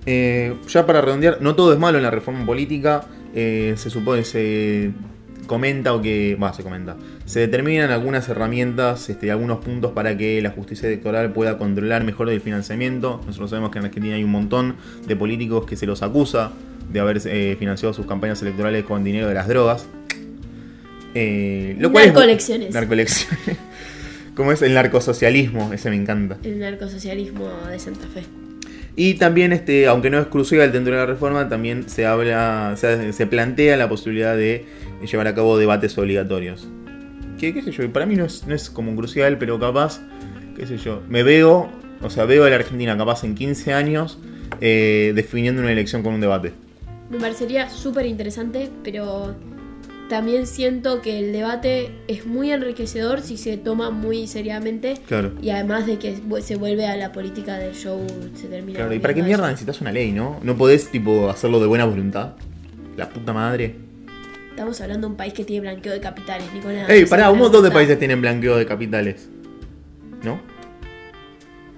Eh, 0.10 0.56
ya 0.70 0.86
para 0.86 1.02
redondear, 1.02 1.40
no 1.42 1.54
todo 1.56 1.74
es 1.74 1.80
malo 1.80 1.98
en 1.98 2.04
la 2.04 2.12
reforma 2.12 2.46
política. 2.46 3.04
eh, 3.36 3.74
se 3.78 3.90
supone, 3.92 4.24
se 4.24 4.92
comenta 5.46 5.94
o 5.94 6.02
que. 6.02 6.36
Va, 6.42 6.54
se 6.54 6.64
comenta. 6.64 6.96
Se 7.26 7.42
determinan 7.42 7.92
algunas 7.92 8.28
herramientas, 8.30 9.10
este, 9.10 9.30
algunos 9.32 9.60
puntos 9.60 9.92
para 9.92 10.18
que 10.18 10.42
la 10.42 10.50
justicia 10.52 10.88
electoral 10.88 11.34
pueda 11.34 11.58
controlar 11.58 12.04
mejor 12.06 12.30
el 12.30 12.40
financiamiento. 12.42 13.22
Nosotros 13.28 13.50
sabemos 13.52 13.70
que 13.72 13.80
en 13.80 13.86
Argentina 13.86 14.16
hay 14.16 14.24
un 14.24 14.32
montón 14.32 14.76
de 15.06 15.16
políticos 15.16 15.66
que 15.66 15.76
se 15.76 15.86
los 15.86 16.02
acusa 16.04 16.52
de 16.92 17.00
haber 17.02 17.22
eh, 17.26 17.56
financiado 17.60 17.94
sus 17.94 18.06
campañas 18.06 18.42
electorales 18.42 18.86
con 18.86 19.04
dinero 19.04 19.28
de 19.28 19.34
las 19.34 19.48
drogas. 19.50 19.88
Eh, 21.14 21.76
lo 21.80 21.92
cual 21.92 22.06
es- 22.06 22.14
Narcolecciones. 22.14 22.74
Narcolecciones. 22.74 23.40
Como 24.36 24.52
es 24.52 24.62
el 24.62 24.74
narcosocialismo, 24.74 25.74
ese 25.74 25.90
me 25.90 25.96
encanta. 25.96 26.38
El 26.44 26.60
narcosocialismo 26.60 27.50
de 27.70 27.80
Santa 27.80 28.08
Fe. 28.08 28.24
Y 29.00 29.14
también, 29.14 29.54
este, 29.54 29.86
aunque 29.86 30.10
no 30.10 30.18
es 30.18 30.26
crucial 30.26 30.72
dentro 30.72 30.92
de 30.92 31.00
la 31.00 31.06
reforma, 31.06 31.48
también 31.48 31.88
se 31.88 32.08
habla, 32.08 32.74
se, 32.78 33.14
se 33.14 33.28
plantea 33.28 33.78
la 33.78 33.88
posibilidad 33.88 34.36
de 34.36 34.66
llevar 35.06 35.28
a 35.28 35.36
cabo 35.36 35.56
debates 35.56 35.96
obligatorios. 36.00 36.68
Que, 37.38 37.54
qué 37.54 37.62
sé 37.62 37.72
yo, 37.72 37.94
para 37.94 38.08
mí 38.08 38.16
no 38.16 38.26
es, 38.26 38.48
no 38.48 38.56
es 38.56 38.72
como 38.72 38.96
crucial, 38.96 39.38
pero 39.38 39.60
capaz, 39.60 40.02
qué 40.56 40.66
sé 40.66 40.80
yo, 40.80 41.04
me 41.08 41.22
veo, 41.22 41.70
o 42.02 42.10
sea, 42.10 42.26
veo 42.26 42.44
a 42.46 42.50
la 42.50 42.56
Argentina 42.56 42.98
capaz 42.98 43.24
en 43.24 43.36
15 43.36 43.72
años 43.72 44.18
eh, 44.62 45.12
definiendo 45.16 45.62
una 45.62 45.72
elección 45.72 46.02
con 46.02 46.16
un 46.16 46.22
debate. 46.22 46.54
Me 47.12 47.20
parecería 47.20 47.70
súper 47.70 48.08
interesante, 48.08 48.72
pero 48.84 49.36
también 50.10 50.48
siento 50.48 51.02
que 51.02 51.20
el 51.20 51.34
debate 51.34 51.92
es 52.08 52.26
muy 52.26 52.52
enriquecedor 52.52 53.22
si 53.22 53.38
se 53.38 53.58
toma 53.58 53.90
muy 53.90 54.28
seriamente. 54.28 54.96
Claro. 55.08 55.34
Y 55.42 55.50
además 55.50 55.86
de 55.86 55.98
que 56.00 56.18
se 56.42 56.56
vuelve 56.56 56.88
a 56.88 56.96
la 56.96 57.12
política 57.12 57.58
del 57.58 57.74
show, 57.76 58.06
se 58.36 58.48
termina. 58.48 58.80
Claro, 58.80 58.94
¿y 58.94 59.00
para 59.00 59.14
qué 59.14 59.24
mierda 59.24 59.44
eso. 59.44 59.52
necesitas 59.52 59.82
una 59.82 59.92
ley, 59.92 60.12
no? 60.12 60.40
No 60.44 60.56
podés, 60.56 60.90
tipo, 60.90 61.30
hacerlo 61.30 61.60
de 61.60 61.68
buena 61.68 61.86
voluntad. 61.86 62.34
La 62.96 63.10
puta 63.10 63.34
madre. 63.34 63.76
Estamos 64.50 64.82
hablando 64.82 65.08
de 65.08 65.12
un 65.12 65.18
país 65.18 65.34
que 65.34 65.44
tiene 65.44 65.62
blanqueo 65.62 65.94
de 65.94 66.00
capitales, 66.00 66.52
Nicolás. 66.54 66.90
Ey, 66.90 67.06
pará, 67.06 67.30
un 67.30 67.38
montón 67.40 67.64
de 67.64 67.70
países 67.70 68.00
tienen 68.00 68.22
blanqueo 68.22 68.56
de 68.58 68.66
capitales. 68.66 69.30
¿No? 70.24 70.40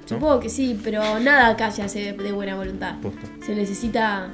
Supongo 0.05 0.39
que 0.39 0.49
sí, 0.49 0.79
pero 0.83 1.19
nada 1.19 1.49
acá 1.49 1.71
se 1.71 1.83
hace 1.83 2.13
de 2.13 2.31
buena 2.31 2.55
voluntad. 2.55 2.99
Posta. 3.01 3.27
Se 3.45 3.53
necesita 3.53 4.29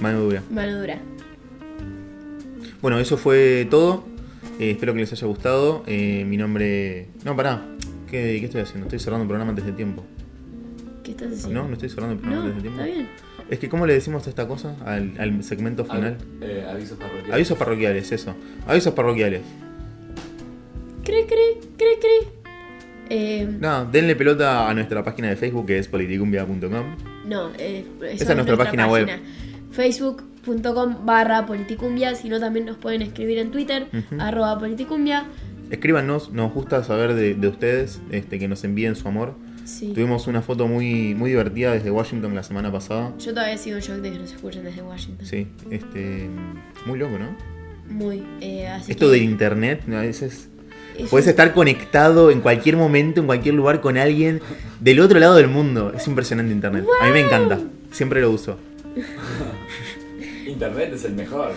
Mano 0.00 0.20
dura. 0.20 0.42
mano 0.50 0.78
dura. 0.78 0.98
Bueno, 2.84 2.98
eso 2.98 3.16
fue 3.16 3.66
todo. 3.70 4.04
Eh, 4.60 4.72
espero 4.72 4.92
que 4.92 5.00
les 5.00 5.10
haya 5.10 5.26
gustado. 5.26 5.84
Eh, 5.86 6.22
mi 6.28 6.36
nombre. 6.36 7.06
No, 7.24 7.34
pará. 7.34 7.62
¿Qué, 8.10 8.36
qué 8.40 8.44
estoy 8.44 8.60
haciendo? 8.60 8.84
Estoy 8.88 8.98
cerrando 8.98 9.22
el 9.22 9.28
programa 9.28 9.48
antes 9.52 9.64
de 9.64 9.72
tiempo. 9.72 10.04
¿Qué 11.02 11.12
estás 11.12 11.32
haciendo? 11.32 11.62
No, 11.62 11.68
no 11.68 11.72
estoy 11.72 11.88
cerrando 11.88 12.12
el 12.12 12.18
programa 12.18 12.42
No, 12.44 12.48
antes 12.50 12.62
de 12.62 12.68
tiempo. 12.68 12.82
está 12.84 12.94
bien. 12.94 13.08
Es 13.48 13.58
que, 13.58 13.70
¿cómo 13.70 13.86
le 13.86 13.94
decimos 13.94 14.26
a 14.26 14.28
esta 14.28 14.46
cosa? 14.46 14.76
Al, 14.84 15.14
al 15.18 15.42
segmento 15.42 15.86
final. 15.86 16.18
Eh, 16.42 16.66
avisos 16.70 16.98
parroquiales. 16.98 17.32
Avisos 17.32 17.56
parroquiales, 17.56 18.12
eso. 18.12 18.34
Avisos 18.66 18.92
parroquiales. 18.92 19.40
Cre, 21.04 21.24
cre, 21.24 21.60
cre, 21.78 21.86
cre. 21.98 22.28
Eh, 23.08 23.48
No, 23.60 23.86
denle 23.86 24.14
pelota 24.14 24.68
a 24.68 24.74
nuestra 24.74 25.02
página 25.02 25.30
de 25.30 25.36
Facebook 25.36 25.64
que 25.64 25.78
es 25.78 25.88
politicumbia.com. 25.88 26.84
no, 27.30 27.50
eh, 27.58 27.86
Esa 28.12 28.24
es 28.32 28.34
nuestra 28.36 28.58
página 28.58 28.86
web. 28.88 29.08
Facebook.com 30.44 31.04
barra 31.06 31.46
politicumbia, 31.46 32.14
si 32.14 32.28
no 32.28 32.38
también 32.40 32.66
nos 32.66 32.76
pueden 32.76 33.02
escribir 33.02 33.38
en 33.38 33.50
Twitter, 33.50 33.86
arroba 34.18 34.58
politicumbia. 34.58 35.24
Escríbanos, 35.70 36.30
nos 36.32 36.52
gusta 36.52 36.84
saber 36.84 37.14
de, 37.14 37.34
de 37.34 37.48
ustedes, 37.48 38.00
este, 38.10 38.38
que 38.38 38.48
nos 38.48 38.62
envíen 38.64 38.96
su 38.96 39.08
amor. 39.08 39.34
Sí. 39.64 39.92
Tuvimos 39.94 40.26
una 40.26 40.42
foto 40.42 40.68
muy, 40.68 41.14
muy 41.14 41.30
divertida 41.30 41.72
desde 41.72 41.90
Washington 41.90 42.34
la 42.34 42.42
semana 42.42 42.70
pasada. 42.70 43.12
Yo 43.18 43.32
todavía 43.32 43.56
sigo 43.56 43.76
en 43.76 43.82
shock 43.82 43.96
de 43.96 44.12
que 44.12 44.18
nos 44.18 44.30
escuchen 44.32 44.62
desde 44.64 44.82
Washington. 44.82 45.26
Sí, 45.26 45.46
este. 45.70 46.28
Muy 46.84 46.98
loco, 46.98 47.18
¿no? 47.18 47.34
Muy. 47.88 48.22
eh, 48.42 48.66
así 48.68 48.92
Esto 48.92 49.06
que 49.06 49.12
del 49.12 49.22
internet, 49.22 49.82
a 49.88 50.00
veces. 50.02 50.48
es 50.98 51.08
Puedes 51.08 51.26
un- 51.26 51.30
estar 51.30 51.54
conectado 51.54 52.30
en 52.30 52.42
cualquier 52.42 52.76
momento, 52.76 53.20
en 53.20 53.26
cualquier 53.26 53.54
lugar 53.54 53.80
con 53.80 53.96
alguien 53.96 54.42
del 54.80 55.00
otro 55.00 55.18
lado 55.18 55.34
del 55.36 55.48
mundo. 55.48 55.92
Es 55.96 56.06
impresionante 56.08 56.52
internet. 56.52 56.84
A 57.00 57.06
mí 57.06 57.12
me 57.12 57.20
encanta. 57.20 57.58
Siempre 57.90 58.20
lo 58.20 58.30
uso. 58.30 58.58
Internet 60.54 60.92
es 60.94 61.04
el 61.04 61.14
mejor. 61.14 61.52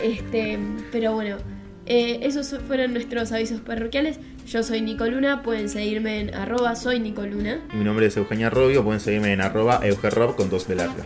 Este, 0.00 0.58
pero 0.92 1.12
bueno, 1.12 1.38
eh, 1.86 2.20
esos 2.22 2.56
fueron 2.66 2.92
nuestros 2.92 3.32
avisos 3.32 3.60
parroquiales. 3.60 4.18
Yo 4.46 4.62
soy 4.62 4.80
Nicoluna, 4.80 5.42
pueden 5.42 5.68
seguirme 5.68 6.20
en 6.20 6.34
arroba 6.34 6.76
soy 6.76 7.00
Nicoluna. 7.00 7.60
Y 7.72 7.76
mi 7.76 7.84
nombre 7.84 8.06
es 8.06 8.16
Eugenia 8.16 8.48
Robio. 8.48 8.84
Pueden 8.84 9.00
seguirme 9.00 9.32
en 9.32 9.40
arroba 9.40 9.80
eugerrob 9.82 10.36
con 10.36 10.50
dos 10.50 10.68
de 10.68 10.76
larga. 10.76 11.04